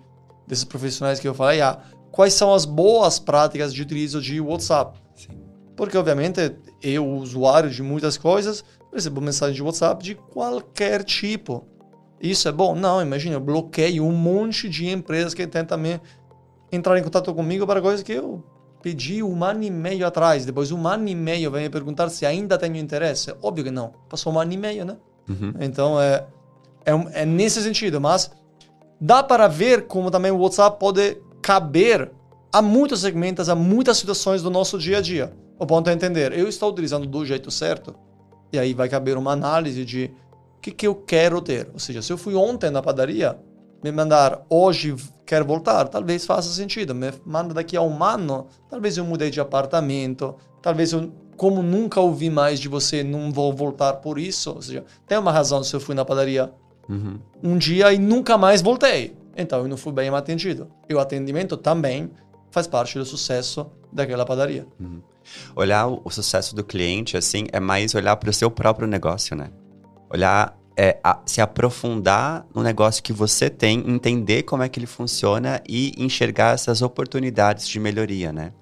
desses 0.48 0.64
profissionais 0.64 1.20
que 1.20 1.28
eu 1.28 1.34
falei, 1.34 1.60
a 1.60 1.78
quais 2.10 2.34
são 2.34 2.54
as 2.54 2.64
boas 2.64 3.20
práticas 3.20 3.74
de 3.74 3.82
utilizo 3.82 4.22
de 4.22 4.40
WhatsApp. 4.40 4.98
Sim. 5.14 5.44
Porque, 5.76 5.98
obviamente, 5.98 6.56
eu, 6.82 7.06
usuário 7.06 7.70
de 7.70 7.84
muitas 7.84 8.18
coisas, 8.18 8.64
recebo 8.94 9.22
mensagem 9.22 9.56
de 9.56 9.62
WhatsApp 9.62 10.04
de 10.04 10.16
qualquer 10.16 11.04
tipo. 11.04 11.68
Isso 12.22 12.48
é 12.48 12.52
bom? 12.52 12.76
Não, 12.76 13.02
imagina, 13.02 13.36
eu 13.36 13.40
bloqueio 13.40 14.04
um 14.04 14.12
monte 14.12 14.68
de 14.68 14.90
empresas 14.90 15.34
que 15.34 15.46
tentam 15.46 15.78
me 15.78 16.02
entrar 16.72 16.98
em 16.98 17.04
contato 17.04 17.34
comigo 17.34 17.66
para 17.66 17.82
coisas 17.82 18.04
que 18.04 18.14
eu 18.14 18.44
pedi 18.82 19.22
um 19.22 19.44
ano 19.44 19.64
e 19.64 19.70
meio 19.70 20.06
atrás. 20.06 20.46
Depois, 20.46 20.72
um 20.72 20.88
ano 20.88 21.08
e 21.08 21.16
meio, 21.16 21.52
vem 21.52 21.64
me 21.64 21.70
perguntar 21.70 22.10
se 22.10 22.26
ainda 22.26 22.58
tenho 22.58 22.76
interesse. 22.78 23.34
Óbvio 23.42 23.66
que 23.66 23.72
não. 23.72 23.94
Passou 24.10 24.34
um 24.34 24.40
ano 24.40 24.54
e 24.54 24.58
meio, 24.58 24.86
né? 24.86 24.98
Uhum. 25.30 25.54
Então, 25.60 26.00
é, 26.00 26.26
é, 26.86 27.22
é, 27.22 27.26
nesse 27.26 27.62
sentido. 27.62 28.00
Mas 28.00 28.32
dá 29.00 29.22
para 29.22 29.48
ver 29.48 29.88
como 29.88 30.10
também 30.10 30.32
o 30.32 30.38
WhatsApp 30.38 30.80
pode 30.80 31.18
caber 31.42 32.12
a 32.52 32.62
muitos 32.62 33.02
segmentos, 33.02 33.50
a 33.50 33.56
muitas 33.56 33.98
situações 33.98 34.42
do 34.42 34.50
nosso 34.50 34.78
dia 34.78 35.00
a 35.00 35.02
dia. 35.02 35.34
O 35.60 35.66
ponto 35.66 35.90
é 35.90 35.94
entender, 35.94 36.32
eu 36.34 36.48
estou 36.48 36.72
utilizando 36.72 37.06
do 37.08 37.26
jeito 37.26 37.50
certo? 37.50 37.96
E 38.54 38.60
aí 38.60 38.74
vai 38.74 38.88
caber 38.88 39.18
uma 39.18 39.32
análise 39.32 39.84
de 39.84 40.12
o 40.58 40.62
que, 40.62 40.72
que 40.72 40.88
eu 40.88 40.96
quero 40.96 41.42
ter. 41.42 41.70
Ou 41.74 41.80
seja, 41.80 42.02
se 42.02 42.12
eu 42.12 42.18
fui 42.18 42.36
ontem 42.36 42.70
na 42.70 42.82
padaria, 42.82 43.38
me 43.84 43.92
mandar 43.92 44.42
hoje 44.50 44.96
quero 45.26 45.46
voltar, 45.46 45.88
talvez 45.88 46.26
faça 46.26 46.50
sentido. 46.50 46.96
Me 46.96 47.14
manda 47.26 47.54
daqui 47.54 47.76
a 47.78 47.82
um 47.82 48.04
ano, 48.04 48.48
talvez 48.70 48.98
eu 48.98 49.06
mudei 49.06 49.30
de 49.30 49.40
apartamento, 49.40 50.36
talvez 50.62 50.94
eu, 50.94 51.12
como 51.36 51.62
nunca 51.62 52.00
ouvi 52.00 52.30
mais 52.30 52.60
de 52.60 52.68
você, 52.68 53.04
não 53.04 53.32
vou 53.32 53.54
voltar 53.54 53.94
por 53.94 54.18
isso. 54.18 54.52
Ou 54.52 54.62
seja, 54.62 54.86
tem 55.06 55.18
uma 55.18 55.32
razão 55.32 55.64
se 55.64 55.76
eu 55.76 55.80
fui 55.80 55.94
na 55.94 56.06
padaria 56.06 56.52
uhum. 56.90 57.20
um 57.44 57.58
dia 57.58 57.94
e 57.94 58.00
nunca 58.00 58.38
mais 58.38 58.62
voltei. 58.62 59.16
Então 59.36 59.60
eu 59.60 59.68
não 59.68 59.78
fui 59.78 59.92
bem 59.92 60.10
atendido. 60.10 60.68
E 60.90 60.96
o 60.96 61.00
atendimento 61.00 61.56
também 61.58 62.10
faz 62.50 62.66
parte 62.66 62.98
do 62.98 63.06
sucesso 63.06 63.70
daquela 63.92 64.26
padaria. 64.26 64.66
Uhum. 64.80 65.02
Olhar 65.56 65.88
o 65.88 66.10
sucesso 66.10 66.56
do 66.56 66.64
cliente, 66.64 67.18
assim, 67.18 67.48
é 67.52 67.60
mais 67.60 67.94
olhar 67.94 68.16
para 68.16 68.30
o 68.30 68.34
seu 68.34 68.50
próprio 68.50 68.88
negócio, 68.88 69.36
né? 69.36 69.50
Olhar, 70.10 70.58
é, 70.78 71.00
a, 71.04 71.20
se 71.26 71.42
aprofundar 71.42 72.46
no 72.54 72.62
negócio 72.62 73.02
que 73.02 73.12
você 73.12 73.50
tem, 73.50 73.80
entender 73.90 74.44
como 74.44 74.62
é 74.62 74.70
que 74.70 74.80
ele 74.80 74.86
funciona 74.86 75.62
e 75.68 75.92
enxergar 75.98 76.54
essas 76.54 76.84
oportunidades 76.84 77.68
de 77.68 77.80
melhoria, 77.80 78.32
né? 78.32 78.54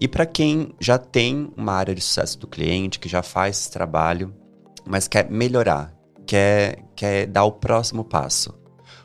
E 0.00 0.06
para 0.06 0.24
quem 0.24 0.72
já 0.78 0.96
tem 0.96 1.52
uma 1.56 1.72
área 1.72 1.94
de 1.94 2.00
sucesso 2.00 2.38
do 2.38 2.46
cliente, 2.46 3.00
que 3.00 3.08
já 3.08 3.22
faz 3.22 3.58
esse 3.58 3.70
trabalho, 3.72 4.32
mas 4.86 5.08
quer 5.08 5.28
melhorar, 5.28 5.92
quer, 6.24 6.84
quer 6.94 7.26
dar 7.26 7.44
o 7.44 7.52
próximo 7.52 8.04
passo, 8.04 8.56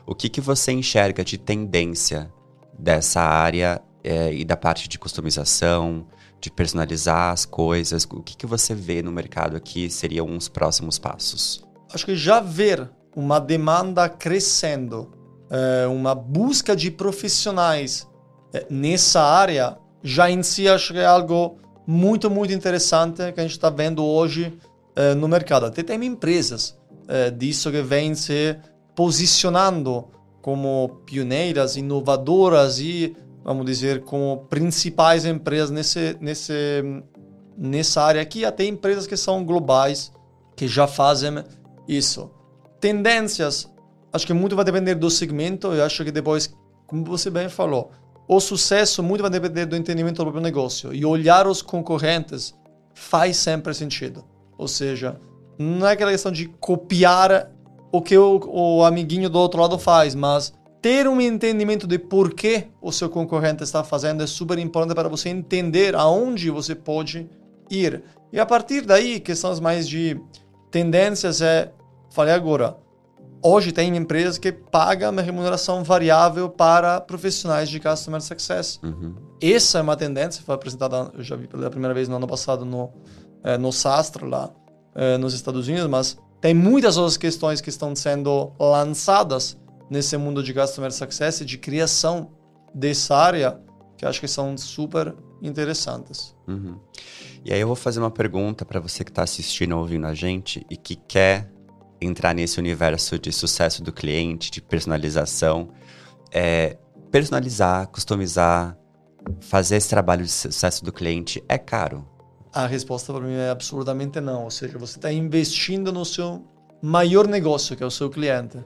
o 0.06 0.14
que, 0.14 0.28
que 0.28 0.40
você 0.40 0.70
enxerga 0.70 1.24
de 1.24 1.36
tendência 1.36 2.32
dessa 2.78 3.20
área 3.20 3.82
é, 4.04 4.32
e 4.32 4.44
da 4.44 4.56
parte 4.56 4.88
de 4.88 4.98
customização, 4.98 6.06
de 6.40 6.50
personalizar 6.50 7.32
as 7.32 7.44
coisas? 7.44 8.04
O 8.04 8.22
que, 8.22 8.36
que 8.36 8.46
você 8.46 8.74
vê 8.74 9.02
no 9.02 9.10
mercado 9.10 9.56
aqui 9.56 9.90
seriam 9.90 10.36
os 10.36 10.48
próximos 10.48 10.98
passos? 10.98 11.64
Acho 11.94 12.04
que 12.04 12.16
já 12.16 12.40
ver 12.40 12.90
uma 13.14 13.38
demanda 13.38 14.08
crescendo, 14.08 15.12
é, 15.48 15.86
uma 15.86 16.14
busca 16.14 16.74
de 16.74 16.90
profissionais 16.90 18.08
é, 18.52 18.66
nessa 18.68 19.22
área, 19.22 19.78
já 20.02 20.28
em 20.28 20.42
si 20.42 20.68
acho 20.68 20.92
que 20.92 20.98
é 20.98 21.06
algo 21.06 21.58
muito, 21.86 22.28
muito 22.28 22.52
interessante 22.52 23.32
que 23.32 23.40
a 23.40 23.42
gente 23.42 23.52
está 23.52 23.70
vendo 23.70 24.04
hoje 24.04 24.58
é, 24.96 25.14
no 25.14 25.28
mercado. 25.28 25.66
Até 25.66 25.82
tem 25.82 26.04
empresas 26.04 26.76
disso 27.36 27.70
que 27.70 27.82
vêm 27.82 28.14
se 28.14 28.56
posicionando 28.96 30.08
como 30.40 31.02
pioneiras, 31.04 31.76
inovadoras 31.76 32.78
e 32.78 33.14
vamos 33.44 33.66
dizer, 33.66 34.00
como 34.04 34.46
principais 34.48 35.26
empresas 35.26 35.70
nesse, 35.70 36.16
nesse, 36.18 36.82
nessa 37.58 38.02
área 38.02 38.22
aqui, 38.22 38.42
até 38.42 38.64
empresas 38.64 39.06
que 39.06 39.18
são 39.18 39.44
globais, 39.44 40.10
que 40.56 40.66
já 40.66 40.86
fazem 40.86 41.44
isso. 41.88 42.30
Tendências, 42.80 43.72
acho 44.12 44.26
que 44.26 44.32
muito 44.32 44.56
vai 44.56 44.64
depender 44.64 44.94
do 44.94 45.10
segmento, 45.10 45.68
eu 45.68 45.84
acho 45.84 46.04
que 46.04 46.10
depois, 46.10 46.54
como 46.86 47.04
você 47.04 47.30
bem 47.30 47.48
falou, 47.48 47.90
o 48.26 48.40
sucesso 48.40 49.02
muito 49.02 49.22
vai 49.22 49.30
depender 49.30 49.66
do 49.66 49.76
entendimento 49.76 50.16
do 50.16 50.22
próprio 50.24 50.42
negócio. 50.42 50.94
E 50.94 51.04
olhar 51.04 51.46
os 51.46 51.60
concorrentes 51.60 52.54
faz 52.94 53.36
sempre 53.36 53.74
sentido. 53.74 54.24
Ou 54.56 54.68
seja, 54.68 55.20
não 55.58 55.86
é 55.86 55.92
aquela 55.92 56.10
questão 56.10 56.32
de 56.32 56.46
copiar 56.46 57.50
o 57.92 58.00
que 58.00 58.16
o, 58.16 58.40
o 58.48 58.84
amiguinho 58.84 59.28
do 59.28 59.38
outro 59.38 59.60
lado 59.60 59.78
faz, 59.78 60.14
mas 60.14 60.52
ter 60.80 61.06
um 61.06 61.20
entendimento 61.20 61.86
de 61.86 61.98
por 61.98 62.34
que 62.34 62.66
o 62.82 62.92
seu 62.92 63.08
concorrente 63.08 63.62
está 63.62 63.84
fazendo 63.84 64.22
é 64.22 64.26
super 64.26 64.58
importante 64.58 64.94
para 64.94 65.08
você 65.08 65.28
entender 65.28 65.94
aonde 65.94 66.50
você 66.50 66.74
pode 66.74 67.28
ir. 67.70 68.02
E 68.32 68.40
a 68.40 68.44
partir 68.44 68.82
daí, 68.82 69.20
questões 69.20 69.60
mais 69.60 69.88
de 69.88 70.20
tendências 70.74 71.40
é, 71.40 71.70
falei 72.10 72.34
agora, 72.34 72.76
hoje 73.40 73.70
tem 73.70 73.96
empresas 73.96 74.38
que 74.38 74.50
pagam 74.50 75.12
uma 75.12 75.22
remuneração 75.22 75.84
variável 75.84 76.48
para 76.48 77.00
profissionais 77.00 77.70
de 77.70 77.78
Customer 77.78 78.20
Success. 78.20 78.80
Uhum. 78.82 79.14
Essa 79.40 79.78
é 79.78 79.82
uma 79.82 79.96
tendência, 79.96 80.42
foi 80.42 80.52
apresentada, 80.52 81.12
eu 81.14 81.22
já 81.22 81.36
vi 81.36 81.46
pela 81.46 81.70
primeira 81.70 81.94
vez 81.94 82.08
no 82.08 82.16
ano 82.16 82.26
passado 82.26 82.64
no, 82.64 82.92
é, 83.44 83.56
no 83.56 83.70
Sastre, 83.70 84.26
lá 84.26 84.50
é, 84.96 85.16
nos 85.16 85.32
Estados 85.32 85.68
Unidos, 85.68 85.86
mas 85.86 86.18
tem 86.40 86.52
muitas 86.52 86.96
outras 86.96 87.16
questões 87.16 87.60
que 87.60 87.68
estão 87.68 87.94
sendo 87.94 88.50
lançadas 88.58 89.56
nesse 89.88 90.16
mundo 90.16 90.42
de 90.42 90.52
Customer 90.52 90.90
Success 90.90 91.40
e 91.40 91.44
de 91.44 91.56
criação 91.56 92.32
dessa 92.74 93.14
área 93.14 93.60
que 94.04 94.08
acho 94.08 94.20
que 94.20 94.28
são 94.28 94.56
super 94.58 95.14
interessantes. 95.40 96.36
Uhum. 96.46 96.78
E 97.42 97.52
aí 97.52 97.60
eu 97.60 97.66
vou 97.66 97.76
fazer 97.76 98.00
uma 98.00 98.10
pergunta 98.10 98.64
para 98.64 98.78
você 98.78 99.02
que 99.02 99.10
está 99.10 99.22
assistindo 99.22 99.72
ou 99.72 99.80
ouvindo 99.80 100.06
a 100.06 100.14
gente 100.14 100.64
e 100.70 100.76
que 100.76 100.94
quer 100.94 101.50
entrar 102.00 102.34
nesse 102.34 102.58
universo 102.58 103.18
de 103.18 103.32
sucesso 103.32 103.82
do 103.82 103.92
cliente, 103.92 104.50
de 104.50 104.60
personalização. 104.60 105.70
É, 106.30 106.76
personalizar, 107.10 107.88
customizar, 107.88 108.76
fazer 109.40 109.76
esse 109.76 109.88
trabalho 109.88 110.24
de 110.24 110.30
sucesso 110.30 110.84
do 110.84 110.92
cliente 110.92 111.42
é 111.48 111.56
caro? 111.56 112.06
A 112.52 112.66
resposta 112.66 113.12
para 113.12 113.22
mim 113.24 113.34
é 113.34 113.48
absolutamente 113.48 114.20
não. 114.20 114.44
Ou 114.44 114.50
seja, 114.50 114.76
você 114.76 114.98
está 114.98 115.10
investindo 115.10 115.90
no 115.90 116.04
seu 116.04 116.44
maior 116.82 117.26
negócio, 117.26 117.74
que 117.74 117.82
é 117.82 117.86
o 117.86 117.90
seu 117.90 118.10
cliente. 118.10 118.58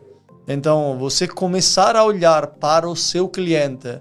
Então, 0.48 0.98
você 0.98 1.28
começar 1.28 1.94
a 1.94 2.04
olhar 2.04 2.46
para 2.46 2.88
o 2.88 2.96
seu 2.96 3.28
cliente 3.28 4.00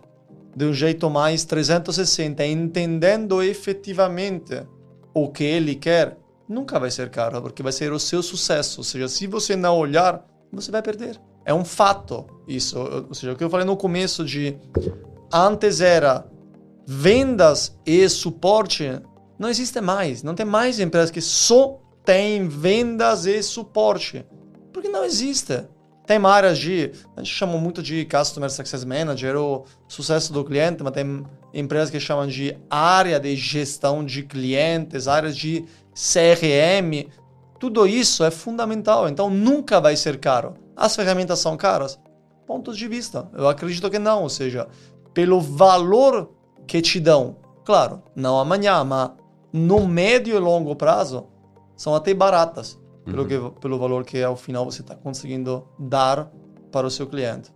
de 0.56 0.66
um 0.66 0.74
jeito 0.74 1.10
mais 1.10 1.46
360, 1.46 2.46
entendendo 2.46 3.42
efetivamente 3.44 4.64
o 5.14 5.30
que 5.30 5.44
ele 5.44 5.76
quer, 5.76 6.18
nunca 6.48 6.80
vai 6.80 6.92
ser 6.92 7.10
caro, 7.10 7.42
porque 7.42 7.64
vai 7.64 7.72
ser 7.72 7.92
o 7.92 8.00
seu 8.00 8.24
sucesso. 8.24 8.80
Ou 8.80 8.84
seja, 8.84 9.08
se 9.08 9.28
você 9.28 9.56
não 9.56 9.78
olhar, 9.78 10.26
você 10.52 10.72
vai 10.72 10.82
perder. 10.82 11.20
É 11.46 11.54
um 11.54 11.66
fato 11.66 12.26
isso. 12.48 12.78
Ou 12.80 13.14
seja, 13.14 13.34
o 13.34 13.36
que 13.36 13.44
eu 13.44 13.50
falei 13.50 13.66
no 13.66 13.78
começo 13.78 14.24
de 14.26 14.58
antes 15.32 15.82
era 15.82 16.26
vendas 16.86 17.78
e 17.86 18.08
suporte, 18.10 19.02
não 19.38 19.50
existe 19.50 19.82
mais. 19.82 20.24
Não 20.24 20.36
tem 20.36 20.46
mais 20.46 20.80
empresas 20.80 21.12
que 21.12 21.22
só 21.22 21.80
têm 22.04 22.48
vendas 22.48 23.26
e 23.26 23.42
suporte. 23.44 24.26
Porque 24.72 24.90
não 24.90 25.04
existe. 25.04 25.66
Tem 26.08 26.18
áreas 26.26 26.58
de. 26.58 26.92
A 27.18 27.22
gente 27.22 27.36
chama 27.36 27.58
muito 27.58 27.84
de 27.84 28.06
Customer 28.06 28.50
Success 28.50 28.86
Manager 28.86 29.36
ou 29.36 29.66
sucesso 29.90 30.32
do 30.32 30.44
cliente, 30.44 30.82
mas 30.82 30.94
tem 30.94 31.26
empresas 31.54 31.90
que 31.90 32.00
chamam 32.00 32.26
de 32.26 32.58
área 32.70 33.20
de 33.20 33.36
gestão 33.36 34.06
de 34.06 34.24
clientes, 34.24 35.10
áreas 35.10 35.36
de 35.36 35.66
CRM. 35.94 37.12
Tudo 37.60 37.86
isso 37.86 38.24
é 38.24 38.32
fundamental. 38.32 39.10
Então 39.10 39.30
nunca 39.30 39.82
vai 39.82 39.98
ser 39.98 40.18
caro. 40.18 40.54
As 40.78 40.96
ferramentas 40.96 41.40
são 41.40 41.58
caras? 41.58 42.00
Pontos 42.46 42.78
de 42.78 42.88
vista. 42.88 43.30
Eu 43.34 43.50
acredito 43.50 43.90
que 43.90 44.00
não. 44.00 44.24
Ou 44.24 44.30
seja, 44.30 44.66
pelo 45.14 45.42
valor 45.42 46.32
que 46.66 46.82
te 46.82 47.02
dão. 47.02 47.36
Claro, 47.66 48.02
não 48.16 48.40
amanhã, 48.40 48.82
mas 48.86 49.12
no 49.52 49.86
médio 49.86 50.38
e 50.38 50.40
longo 50.40 50.74
prazo, 50.74 51.28
são 51.76 51.94
até 51.94 52.14
baratas, 52.14 52.80
pelo, 53.08 53.24
uhum. 53.24 53.52
que, 53.52 53.60
pelo 53.60 53.80
valor 53.80 54.06
que 54.06 54.22
ao 54.22 54.36
final 54.36 54.66
você 54.66 54.82
está 54.82 54.96
conseguindo 54.96 55.68
dar 55.80 56.32
para 56.72 56.86
o 56.86 56.92
seu 56.92 57.08
cliente. 57.08 57.52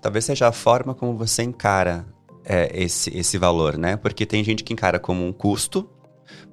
Talvez 0.00 0.24
seja 0.24 0.48
a 0.48 0.52
forma 0.52 0.94
como 0.94 1.16
você 1.16 1.42
encara 1.42 2.06
é, 2.44 2.70
esse, 2.82 3.16
esse 3.16 3.38
valor, 3.38 3.76
né? 3.76 3.96
Porque 3.96 4.26
tem 4.26 4.42
gente 4.42 4.64
que 4.64 4.72
encara 4.72 4.98
como 4.98 5.24
um 5.26 5.32
custo, 5.32 5.88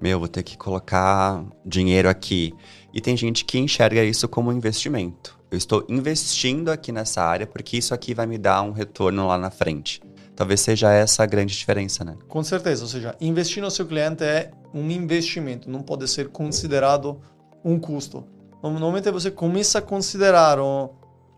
meu, 0.02 0.20
vou 0.20 0.28
ter 0.28 0.44
que 0.44 0.58
colocar 0.58 1.44
dinheiro 1.66 2.10
aqui. 2.10 2.54
E 2.94 3.00
tem 3.00 3.16
gente 3.16 3.46
que 3.46 3.58
enxerga 3.58 4.04
isso 4.04 4.28
como 4.28 4.50
um 4.50 4.54
investimento. 4.54 5.40
Eu 5.50 5.58
estou 5.58 5.86
investindo 5.90 6.70
aqui 6.70 6.92
nessa 6.92 7.22
área 7.22 7.46
porque 7.46 7.78
isso 7.78 7.94
aqui 7.94 8.14
vai 8.14 8.26
me 8.26 8.38
dar 8.38 8.62
um 8.62 8.72
retorno 8.72 9.28
lá 9.28 9.38
na 9.38 9.52
frente. 9.52 10.02
Talvez 10.36 10.62
seja 10.62 10.92
essa 10.92 11.24
a 11.24 11.26
grande 11.26 11.56
diferença, 11.56 12.04
né? 12.04 12.18
Com 12.28 12.44
certeza, 12.44 12.84
ou 12.84 12.88
seja, 12.88 13.16
investir 13.20 13.62
no 13.62 13.70
seu 13.70 13.86
cliente 13.86 14.24
é 14.24 14.52
um 14.74 14.90
investimento, 14.90 15.70
não 15.70 15.82
pode 15.82 16.08
ser 16.08 16.30
considerado 16.30 17.22
um 17.64 17.78
custo. 17.78 18.26
Normalmente 18.62 19.10
você 19.12 19.32
começa 19.32 19.80
a 19.80 19.82
considerar 19.82 20.60
um 20.60 20.90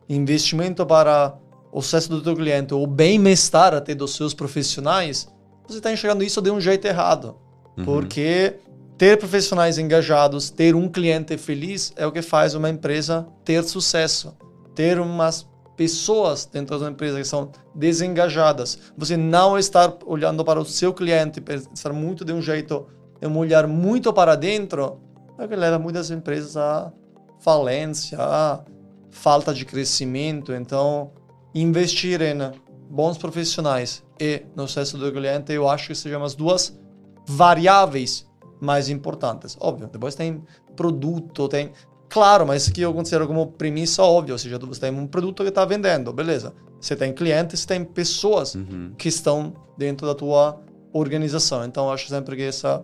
investimento 0.10 0.86
para 0.86 1.38
o 1.72 1.82
sucesso 1.82 2.10
do 2.10 2.24
seu 2.24 2.36
cliente, 2.36 2.74
o 2.74 2.86
bem-estar 2.86 3.74
até 3.74 3.96
dos 3.96 4.16
seus 4.16 4.34
profissionais, 4.34 5.28
você 5.68 5.78
está 5.78 5.92
enxergando 5.92 6.24
isso 6.24 6.42
de 6.42 6.52
um 6.52 6.60
jeito 6.60 6.86
errado. 6.86 7.36
Uhum. 7.78 7.86
Porque 7.86 8.56
ter 8.98 9.18
profissionais 9.18 9.78
engajados, 9.78 10.50
ter 10.50 10.76
um 10.76 10.88
cliente 10.88 11.36
feliz 11.38 11.92
é 11.96 12.06
o 12.06 12.12
que 12.12 12.22
faz 12.22 12.54
uma 12.54 12.70
empresa 12.70 13.26
ter 13.44 13.64
sucesso. 13.64 14.38
Ter 14.76 15.00
umas 15.00 15.48
pessoas 15.76 16.46
dentro 16.46 16.78
da 16.78 16.90
empresa 16.90 17.18
que 17.18 17.26
são 17.26 17.52
desengajadas. 17.74 18.78
Você 18.96 19.18
não 19.18 19.58
estar 19.58 19.98
olhando 20.06 20.46
para 20.46 20.60
o 20.60 20.66
seu 20.66 20.94
cliente, 20.94 21.42
estar 21.74 21.94
muito 21.94 22.24
de 22.24 22.34
um 22.34 22.42
jeito, 22.42 22.86
um 23.22 23.38
olhar 23.38 23.68
muito 23.68 24.14
para 24.14 24.36
dentro, 24.36 25.00
é 25.40 25.46
o 25.46 25.50
que 25.50 25.56
leva 25.56 25.80
muitas 25.80 26.12
empresas 26.12 26.56
à 26.56 26.92
falência, 27.44 28.18
à 28.20 28.64
falta 29.12 29.54
de 29.54 29.66
crescimento. 29.66 30.54
Então, 30.54 31.12
investir 31.54 32.22
em 32.22 32.38
bons 32.90 33.18
profissionais 33.18 34.04
e 34.20 34.44
no 34.56 34.68
sucesso 34.68 34.98
do 34.98 35.12
cliente, 35.12 35.52
eu 35.52 35.68
acho 35.68 35.88
que 35.88 35.96
sejam 35.96 36.24
as 36.24 36.34
duas 36.34 36.80
variáveis 37.28 38.28
mais 38.62 38.90
importantes. 38.90 39.58
Óbvio, 39.60 39.88
depois 39.92 40.16
tem 40.16 40.42
produto, 40.76 41.48
tem 41.48 41.72
Claro, 42.14 42.46
mas 42.46 42.62
isso 42.62 42.72
aqui 42.72 42.82
eu 42.82 42.94
considero 42.94 43.26
como 43.26 43.48
premissa 43.54 44.04
óbvia, 44.04 44.36
ou 44.36 44.38
seja, 44.38 44.60
você 44.60 44.82
tem 44.82 44.92
um 44.92 45.08
produto 45.08 45.42
que 45.42 45.50
está 45.50 45.66
vendendo, 45.66 46.14
beleza. 46.14 46.54
Você 46.80 46.96
tem 46.96 47.12
clientes, 47.12 47.62
você 47.62 47.66
tem 47.66 47.84
pessoas 47.84 48.54
uhum. 48.54 48.94
que 48.96 49.10
estão 49.10 49.52
dentro 49.76 50.06
da 50.06 50.14
tua 50.14 50.62
organização. 50.94 51.66
Então, 51.66 51.88
eu 51.88 51.92
acho 51.92 52.08
sempre 52.10 52.36
que 52.36 52.44
essas 52.44 52.82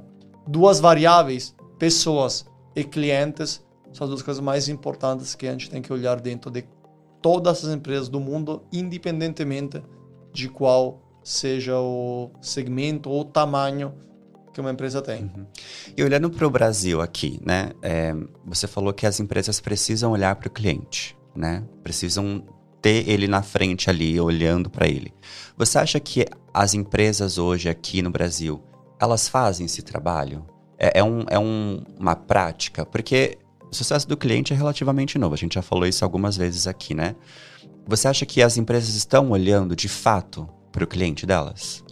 duas 0.47 0.79
variáveis, 0.79 1.55
pessoas 1.77 2.43
e 2.75 2.83
clientes, 2.83 3.63
são 3.93 4.05
as 4.05 4.09
duas 4.09 4.21
coisas 4.21 4.43
mais 4.43 4.69
importantes 4.69 5.35
que 5.35 5.47
a 5.47 5.51
gente 5.51 5.69
tem 5.69 5.81
que 5.81 5.91
olhar 5.91 6.19
dentro 6.19 6.51
de 6.51 6.65
todas 7.21 7.65
as 7.65 7.73
empresas 7.73 8.09
do 8.09 8.19
mundo, 8.19 8.63
independentemente 8.71 9.81
de 10.31 10.47
qual 10.47 11.01
seja 11.23 11.77
o 11.79 12.31
segmento 12.41 13.09
ou 13.09 13.21
o 13.21 13.25
tamanho 13.25 13.93
que 14.53 14.61
uma 14.61 14.71
empresa 14.71 15.01
tem. 15.01 15.23
Uhum. 15.23 15.45
E 15.95 16.03
olhando 16.03 16.29
para 16.29 16.45
o 16.45 16.49
Brasil 16.49 17.01
aqui, 17.01 17.39
né? 17.45 17.71
É, 17.81 18.13
você 18.45 18.67
falou 18.67 18.93
que 18.93 19.05
as 19.05 19.19
empresas 19.19 19.59
precisam 19.59 20.11
olhar 20.11 20.35
para 20.35 20.47
o 20.47 20.51
cliente, 20.51 21.17
né? 21.35 21.63
Precisam 21.83 22.43
ter 22.81 23.07
ele 23.09 23.27
na 23.27 23.41
frente 23.41 23.89
ali, 23.89 24.19
olhando 24.19 24.69
para 24.69 24.87
ele. 24.87 25.13
Você 25.57 25.77
acha 25.77 25.99
que 25.99 26.25
as 26.53 26.73
empresas 26.73 27.37
hoje 27.37 27.69
aqui 27.69 28.01
no 28.01 28.09
Brasil, 28.09 28.61
elas 28.99 29.27
fazem 29.27 29.65
esse 29.65 29.81
trabalho? 29.81 30.45
É, 30.77 30.99
é, 30.99 31.03
um, 31.03 31.25
é 31.29 31.37
um, 31.37 31.83
uma 31.99 32.15
prática? 32.15 32.85
Porque 32.85 33.37
o 33.71 33.75
sucesso 33.75 34.07
do 34.07 34.17
cliente 34.17 34.53
é 34.53 34.55
relativamente 34.55 35.17
novo. 35.17 35.33
A 35.33 35.37
gente 35.37 35.55
já 35.55 35.61
falou 35.61 35.85
isso 35.85 36.03
algumas 36.03 36.35
vezes 36.35 36.67
aqui, 36.67 36.93
né? 36.93 37.15
Você 37.85 38.07
acha 38.07 38.25
que 38.25 38.41
as 38.41 38.57
empresas 38.57 38.95
estão 38.95 39.31
olhando 39.31 39.75
de 39.75 39.87
fato 39.87 40.47
para 40.71 40.83
o 40.83 40.87
cliente 40.87 41.25
delas? 41.25 41.83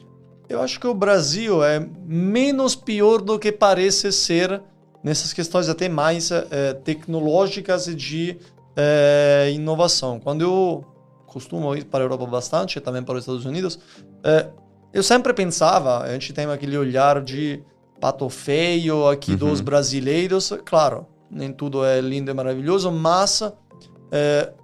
Eu 0.50 0.62
acho 0.62 0.80
que 0.80 0.88
o 0.88 0.94
Brasil 0.94 1.64
é 1.64 1.86
menos 2.06 2.76
pior 2.76 3.22
do 3.22 3.38
que 3.38 3.52
parece 3.52 4.12
ser 4.12 4.62
nessas 5.04 5.34
questões 5.34 5.70
até 5.70 5.90
mais 5.90 6.32
é, 6.32 6.74
tecnológicas 6.74 7.88
e 7.88 7.96
de 7.96 8.38
é, 8.76 9.52
inovação. 9.54 10.20
Quando 10.20 10.42
eu 10.42 10.86
costumo 11.26 11.76
ir 11.76 11.86
para 11.86 12.04
a 12.04 12.06
Europa 12.06 12.26
bastante, 12.26 12.80
também 12.80 13.04
para 13.04 13.16
os 13.16 13.24
Estados 13.24 13.46
Unidos, 13.46 13.80
é, 14.24 14.48
eu 14.94 15.04
sempre 15.04 15.34
pensava, 15.34 16.00
a 16.00 16.14
gente 16.14 16.32
tem 16.32 16.46
aquele 16.46 16.78
olhar 16.78 17.22
de 17.22 17.62
pato 18.00 18.30
feio 18.30 19.08
aqui 19.08 19.32
uhum. 19.32 19.38
dos 19.38 19.62
brasileiros, 19.62 20.54
claro, 20.64 21.06
nem 21.30 21.52
tudo 21.52 21.84
é 21.86 22.00
lindo 22.02 22.32
e 22.32 22.34
maravilhoso, 22.34 22.92
mas 22.92 23.42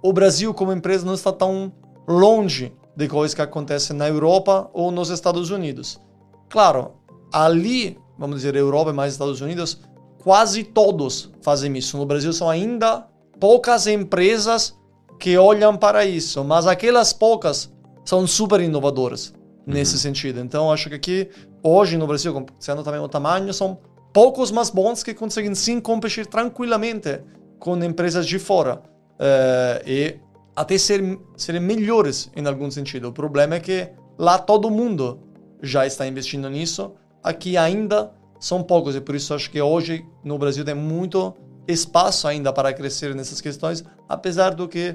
o 0.02 0.12
Brasil 0.12 0.54
como 0.54 0.72
empresa 0.72 1.04
não 1.04 1.14
está 1.14 1.32
tão 1.32 1.72
longe 2.08 2.72
de 2.96 3.08
coisas 3.08 3.34
que 3.34 3.42
acontecem 3.42 3.96
na 3.96 4.08
Europa 4.08 4.70
ou 4.72 4.90
nos 4.90 5.10
Estados 5.10 5.50
Unidos. 5.50 6.00
Claro, 6.48 6.92
ali, 7.32 7.98
vamos 8.18 8.36
dizer, 8.36 8.54
Europa 8.54 8.90
e 8.90 8.94
mais 8.94 9.12
Estados 9.12 9.40
Unidos, 9.40 9.80
quase 10.22 10.64
todos 10.64 11.32
fazem 11.42 11.76
isso. 11.76 11.96
No 11.98 12.06
Brasil 12.06 12.32
são 12.32 12.48
ainda 12.48 13.06
poucas 13.40 13.86
empresas 13.86 14.78
que 15.18 15.36
olham 15.36 15.76
para 15.76 16.04
isso, 16.04 16.42
mas 16.44 16.66
aquelas 16.66 17.12
poucas 17.12 17.72
são 18.04 18.26
super 18.26 18.60
inovadoras 18.60 19.34
nesse 19.66 19.94
uhum. 19.94 20.00
sentido. 20.00 20.40
Então, 20.40 20.70
acho 20.70 20.88
que 20.88 20.94
aqui, 20.94 21.28
hoje 21.62 21.96
no 21.96 22.06
Brasil, 22.06 22.46
sendo 22.58 22.82
também 22.82 23.00
o 23.00 23.08
tamanho, 23.08 23.52
são 23.52 23.78
poucos 24.14 24.52
mais 24.52 24.70
bons 24.70 25.02
que 25.02 25.12
conseguem 25.12 25.54
sim 25.56 25.80
competir 25.80 26.24
tranquilamente 26.26 27.20
com 27.58 27.76
empresas 27.82 28.24
de 28.26 28.38
fora. 28.38 28.80
Uh, 29.14 29.82
e 29.84 30.16
até 30.54 30.78
ser, 30.78 31.18
serem 31.36 31.60
melhores 31.60 32.30
em 32.36 32.46
algum 32.46 32.70
sentido. 32.70 33.08
O 33.08 33.12
problema 33.12 33.56
é 33.56 33.60
que 33.60 33.88
lá 34.16 34.38
todo 34.38 34.70
mundo 34.70 35.18
já 35.60 35.84
está 35.84 36.06
investindo 36.06 36.48
nisso, 36.48 36.92
aqui 37.22 37.56
ainda 37.56 38.12
são 38.38 38.62
poucos, 38.62 38.94
e 38.94 39.00
por 39.00 39.16
isso 39.16 39.34
acho 39.34 39.50
que 39.50 39.60
hoje 39.60 40.06
no 40.22 40.38
Brasil 40.38 40.64
tem 40.64 40.74
muito 40.74 41.34
espaço 41.66 42.28
ainda 42.28 42.52
para 42.52 42.72
crescer 42.72 43.14
nessas 43.14 43.40
questões, 43.40 43.82
apesar 44.08 44.50
do 44.54 44.68
que 44.68 44.94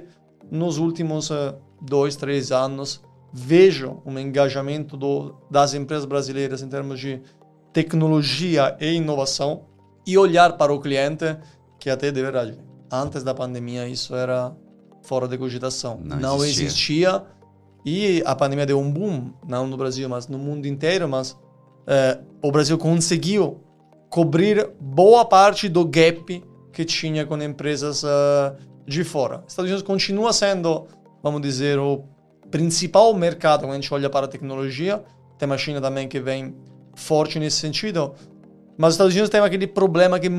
nos 0.50 0.78
últimos 0.78 1.30
uh, 1.30 1.56
dois, 1.82 2.16
três 2.16 2.54
anos 2.54 3.02
vejo 3.34 4.02
um 4.06 4.18
engajamento 4.18 4.98
do, 4.98 5.36
das 5.50 5.74
empresas 5.74 6.06
brasileiras 6.06 6.62
em 6.62 6.70
termos 6.70 7.00
de 7.00 7.22
tecnologia 7.74 8.76
e 8.80 8.94
inovação 8.94 9.66
e 10.06 10.18
olhar 10.18 10.58
para 10.58 10.74
o 10.74 10.80
cliente, 10.80 11.38
que 11.80 11.90
até 11.90 12.12
de 12.12 12.22
verdade, 12.22 12.58
antes 12.92 13.24
da 13.24 13.34
pandemia 13.34 13.88
isso 13.88 14.16
era 14.16 14.56
fora 15.04 15.28
de 15.28 15.38
cogitação. 15.38 16.00
Não, 16.04 16.18
não 16.18 16.36
existia. 16.38 16.66
existia. 16.66 17.24
E 17.86 18.22
a 18.26 18.36
pandemia 18.36 18.66
deu 18.66 18.80
um 18.80 18.92
boom, 18.92 19.32
não 19.48 19.66
no 19.66 19.78
Brasil, 19.78 20.08
mas 20.10 20.28
no 20.28 20.38
mundo 20.38 20.68
inteiro. 20.68 21.08
Mas 21.08 21.38
é, 21.88 22.20
o 22.42 22.52
Brasil 22.52 22.78
conseguiu 22.78 23.62
cobrir 24.10 24.70
boa 24.80 25.24
parte 25.26 25.70
do 25.70 25.86
gap 25.86 26.44
que 26.74 26.86
tinha 26.86 27.26
com 27.26 27.38
empresas 27.42 28.04
uh, 28.04 28.56
de 28.86 29.04
fora. 29.04 29.44
Estados 29.48 29.70
Unidos 29.70 29.84
continua 29.84 30.34
sendo, 30.34 30.88
vamos 31.22 31.42
dizer, 31.42 31.78
o 31.78 32.04
principal 32.50 33.14
mercado 33.14 33.62
quando 33.62 33.72
a 33.72 33.76
gente 33.76 33.94
olha 33.94 34.10
para 34.10 34.26
a 34.26 34.30
tecnologia. 34.30 35.04
Tem 35.38 35.50
a 35.52 35.58
China 35.58 35.80
também 35.80 36.08
que 36.08 36.20
vem 36.20 36.56
forte 37.00 37.40
nesse 37.40 37.58
sentido. 37.58 38.14
Mas 38.78 38.90
os 38.90 38.94
Estados 38.96 39.14
Unidos 39.14 39.30
tem 39.30 39.42
aquele 39.42 39.68
problema 39.68 40.20
que 40.20 40.30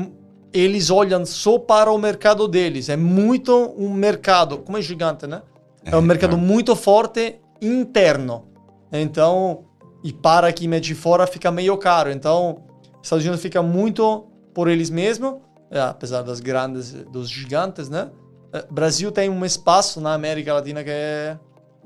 eles 0.53 0.89
olham 0.89 1.25
só 1.25 1.57
para 1.57 1.91
o 1.91 1.97
mercado 1.97 2.47
deles. 2.47 2.89
É 2.89 2.97
muito 2.97 3.73
um 3.77 3.93
mercado, 3.93 4.59
como 4.59 4.77
é 4.77 4.81
gigante, 4.81 5.27
né? 5.27 5.41
É, 5.85 5.95
um 5.95 6.01
mercado 6.01 6.35
é. 6.35 6.39
muito 6.39 6.75
forte 6.75 7.39
interno. 7.61 8.47
Então, 8.91 9.65
e 10.03 10.11
para 10.11 10.51
quem 10.51 10.73
é 10.73 10.79
de 10.79 10.93
fora 10.93 11.25
fica 11.25 11.51
meio 11.51 11.77
caro. 11.77 12.11
Então, 12.11 12.63
Estados 13.01 13.23
Unidos 13.23 13.41
fica 13.41 13.61
muito 13.61 14.27
por 14.53 14.67
eles 14.67 14.89
mesmos, 14.89 15.35
é, 15.69 15.79
apesar 15.79 16.21
das 16.21 16.39
grandes, 16.39 16.91
dos 16.91 17.29
gigantes, 17.29 17.89
né? 17.89 18.09
É, 18.53 18.65
Brasil 18.69 19.11
tem 19.11 19.29
um 19.29 19.45
espaço 19.45 20.01
na 20.01 20.13
América 20.13 20.53
Latina 20.53 20.83
que 20.83 20.89
é 20.89 21.39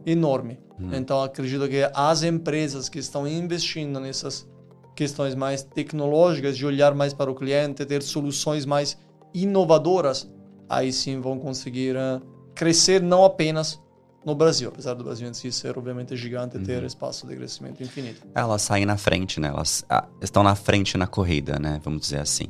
enorme. 0.05 0.59
Hum. 0.79 0.89
Então, 0.93 1.21
acredito 1.21 1.67
que 1.69 1.87
as 1.93 2.23
empresas 2.23 2.89
que 2.89 2.99
estão 2.99 3.27
investindo 3.27 3.99
nessas 3.99 4.47
questões 4.95 5.35
mais 5.35 5.61
tecnológicas, 5.61 6.57
de 6.57 6.65
olhar 6.65 6.95
mais 6.95 7.13
para 7.13 7.29
o 7.29 7.35
cliente, 7.35 7.85
ter 7.85 8.01
soluções 8.01 8.65
mais 8.65 8.97
inovadoras, 9.33 10.31
aí 10.69 10.91
sim 10.93 11.19
vão 11.19 11.37
conseguir 11.37 11.95
uh, 11.95 12.21
crescer 12.55 13.01
não 13.01 13.25
apenas 13.25 13.79
no 14.25 14.33
Brasil, 14.33 14.69
apesar 14.69 14.95
do 14.95 15.03
Brasil 15.03 15.31
ser 15.33 15.77
obviamente 15.77 16.15
gigante 16.15 16.57
e 16.57 16.59
ter 16.59 16.79
uhum. 16.79 16.87
espaço 16.87 17.27
de 17.27 17.35
crescimento 17.35 17.83
infinito. 17.83 18.25
Elas 18.33 18.63
saem 18.63 18.85
na 18.85 18.97
frente, 18.97 19.39
né? 19.39 19.49
Elas 19.49 19.85
ah, 19.87 20.07
estão 20.19 20.41
na 20.41 20.55
frente 20.55 20.97
na 20.97 21.05
corrida, 21.05 21.59
né? 21.59 21.79
Vamos 21.83 22.01
dizer 22.01 22.19
assim. 22.19 22.47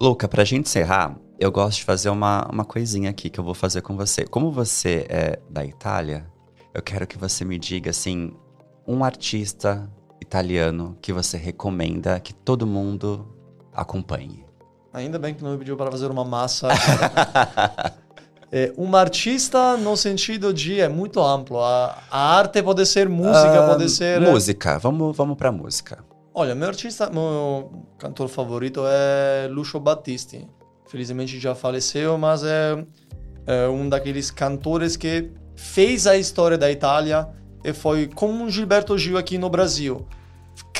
Luca, 0.00 0.26
pra 0.26 0.42
gente 0.42 0.68
encerrar, 0.68 1.14
eu 1.38 1.52
gosto 1.52 1.78
de 1.78 1.84
fazer 1.84 2.08
uma, 2.08 2.48
uma 2.50 2.64
coisinha 2.64 3.10
aqui 3.10 3.28
que 3.28 3.38
eu 3.38 3.44
vou 3.44 3.52
fazer 3.52 3.82
com 3.82 3.94
você. 3.94 4.24
Como 4.24 4.50
você 4.50 5.06
é 5.08 5.38
da 5.50 5.66
Itália, 5.66 6.26
eu 6.72 6.80
quero 6.80 7.06
que 7.06 7.18
você 7.18 7.44
me 7.44 7.58
diga, 7.58 7.90
assim, 7.90 8.32
um 8.86 9.04
artista 9.04 9.88
italiano 10.32 10.96
que 11.02 11.12
você 11.12 11.36
recomenda 11.36 12.18
que 12.18 12.32
todo 12.32 12.66
mundo 12.66 13.26
acompanhe? 13.74 14.46
Ainda 14.90 15.18
bem 15.18 15.34
que 15.34 15.44
não 15.44 15.52
me 15.52 15.58
pediu 15.58 15.76
para 15.76 15.90
fazer 15.90 16.10
uma 16.10 16.24
massa. 16.24 16.68
é, 18.50 18.72
um 18.78 18.94
artista 18.96 19.76
no 19.76 19.94
sentido 19.94 20.52
de 20.52 20.80
é 20.80 20.88
muito 20.88 21.20
amplo. 21.20 21.60
A, 21.60 21.98
a 22.10 22.36
arte 22.36 22.62
pode 22.62 22.84
ser 22.86 23.10
música, 23.10 23.62
uh, 23.62 23.68
pode 23.68 23.90
ser 23.90 24.20
música. 24.20 24.78
Vamos 24.78 25.14
vamos 25.14 25.36
para 25.36 25.52
música. 25.52 26.02
Olha, 26.34 26.54
meu 26.54 26.68
artista, 26.68 27.10
meu 27.10 27.84
cantor 27.98 28.28
favorito 28.28 28.82
é 28.86 29.48
Lucio 29.50 29.78
Battisti. 29.78 30.48
Felizmente 30.86 31.38
já 31.38 31.54
faleceu, 31.54 32.16
mas 32.16 32.42
é, 32.42 32.86
é 33.46 33.68
um 33.68 33.86
daqueles 33.86 34.30
cantores 34.30 34.96
que 34.96 35.30
fez 35.54 36.06
a 36.06 36.16
história 36.16 36.56
da 36.56 36.70
Itália 36.70 37.28
e 37.62 37.72
foi 37.74 38.08
como 38.08 38.44
um 38.44 38.50
Gilberto 38.50 38.96
Gil 38.96 39.18
aqui 39.18 39.36
no 39.36 39.50
Brasil. 39.50 40.06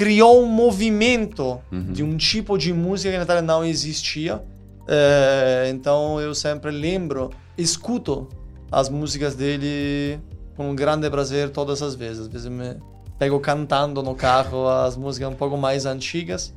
Criou 0.03 0.43
um 0.43 0.47
movimento 0.47 1.61
uhum. 1.71 1.93
de 1.93 2.03
um 2.03 2.17
tipo 2.17 2.59
de 2.59 2.73
música 2.73 3.13
que 3.13 3.17
na 3.17 3.23
Itália 3.23 3.43
não 3.43 3.65
existia. 3.65 4.43
É, 4.89 5.71
então 5.73 6.21
eu 6.21 6.35
sempre 6.35 6.73
lembro, 6.73 7.31
escuto 7.57 8.29
as 8.71 8.89
músicas 8.89 9.37
dele 9.37 10.19
com 10.57 10.71
um 10.71 10.75
grande 10.75 11.09
prazer 11.09 11.51
todas 11.51 11.81
as 11.83 11.95
vezes. 11.95 12.23
Às 12.23 12.27
vezes 12.27 12.49
me 12.49 12.77
pego 13.17 13.39
cantando 13.39 14.03
no 14.03 14.17
carro 14.17 14.69
as 14.69 14.97
músicas 14.97 15.31
um 15.31 15.37
pouco 15.37 15.57
mais 15.57 15.87
antigas 15.87 16.53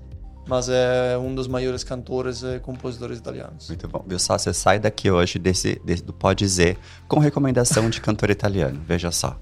mas 0.47 0.69
é 0.69 1.17
um 1.17 1.33
dos 1.33 1.47
maiores 1.47 1.83
cantores 1.83 2.43
e 2.43 2.59
compositores 2.59 3.17
italianos. 3.17 3.67
Muito 3.67 3.87
bom. 3.87 4.03
Viu 4.07 4.19
só, 4.19 4.37
você 4.37 4.53
sai 4.53 4.79
daqui 4.79 5.09
hoje 5.09 5.39
desse, 5.39 5.81
desse 5.83 6.03
do 6.03 6.13
Pode 6.13 6.45
Dizer 6.45 6.77
com 7.07 7.19
recomendação 7.19 7.89
de 7.89 7.99
cantor 8.01 8.29
italiano. 8.29 8.79
Veja 8.85 9.11
só. 9.11 9.37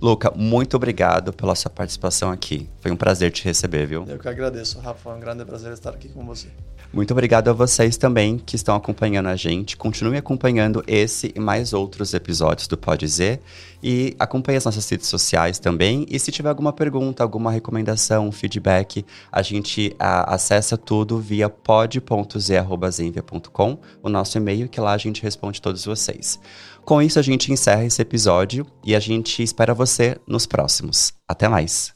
Luca, 0.00 0.30
muito 0.34 0.76
obrigado 0.76 1.32
pela 1.32 1.54
sua 1.54 1.70
participação 1.70 2.30
aqui. 2.30 2.68
Foi 2.80 2.90
um 2.90 2.96
prazer 2.96 3.30
te 3.30 3.44
receber, 3.44 3.86
viu? 3.86 4.04
Eu 4.06 4.18
que 4.18 4.28
agradeço, 4.28 4.78
Rafa. 4.78 5.10
É 5.10 5.14
um 5.14 5.20
grande 5.20 5.44
prazer 5.44 5.72
estar 5.72 5.90
aqui 5.90 6.08
com 6.08 6.24
você. 6.24 6.48
Muito 6.92 7.10
obrigado 7.10 7.48
a 7.48 7.52
vocês 7.52 7.96
também 7.96 8.38
que 8.38 8.54
estão 8.54 8.76
acompanhando 8.76 9.26
a 9.26 9.34
gente. 9.34 9.76
Continue 9.76 10.16
acompanhando 10.16 10.84
esse 10.86 11.32
e 11.34 11.40
mais 11.40 11.72
outros 11.72 12.14
episódios 12.14 12.68
do 12.68 12.76
Pode 12.76 13.04
Dizer. 13.04 13.40
E 13.86 14.16
acompanhe 14.18 14.56
as 14.56 14.64
nossas 14.64 14.88
redes 14.88 15.08
sociais 15.08 15.58
também. 15.58 16.06
E 16.08 16.18
se 16.18 16.32
tiver 16.32 16.48
alguma 16.48 16.72
pergunta, 16.72 17.22
alguma 17.22 17.50
recomendação, 17.50 18.32
feedback, 18.32 19.04
a 19.30 19.42
gente 19.42 19.94
a, 19.98 20.34
acessa 20.34 20.78
tudo 20.78 21.18
via 21.18 21.50
pod.z.zenvia.com, 21.50 23.78
o 24.02 24.08
nosso 24.08 24.38
e-mail, 24.38 24.70
que 24.70 24.80
lá 24.80 24.94
a 24.94 24.98
gente 24.98 25.22
responde 25.22 25.60
todos 25.60 25.84
vocês. 25.84 26.40
Com 26.82 27.02
isso, 27.02 27.18
a 27.18 27.22
gente 27.22 27.52
encerra 27.52 27.84
esse 27.84 28.00
episódio 28.00 28.66
e 28.82 28.94
a 28.94 29.00
gente 29.00 29.42
espera 29.42 29.74
você 29.74 30.16
nos 30.26 30.46
próximos. 30.46 31.12
Até 31.28 31.46
mais! 31.46 31.92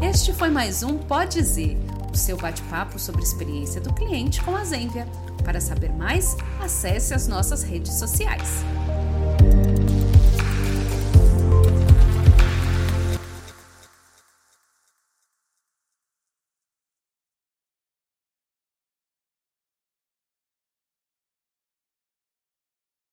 Este 0.00 0.32
foi 0.32 0.48
mais 0.48 0.82
um 0.82 0.96
Pode 0.96 1.34
Dizer, 1.34 1.76
o 2.14 2.18
seu 2.18 2.36
bate-papo 2.36 2.98
sobre 2.98 3.20
a 3.20 3.24
experiência 3.24 3.80
do 3.80 3.92
cliente 3.92 4.42
com 4.42 4.56
a 4.56 4.64
Zenvia. 4.64 5.06
Para 5.44 5.60
saber 5.60 5.92
mais, 5.92 6.36
acesse 6.60 7.12
as 7.12 7.26
nossas 7.26 7.62
redes 7.62 7.94
sociais. 7.94 8.64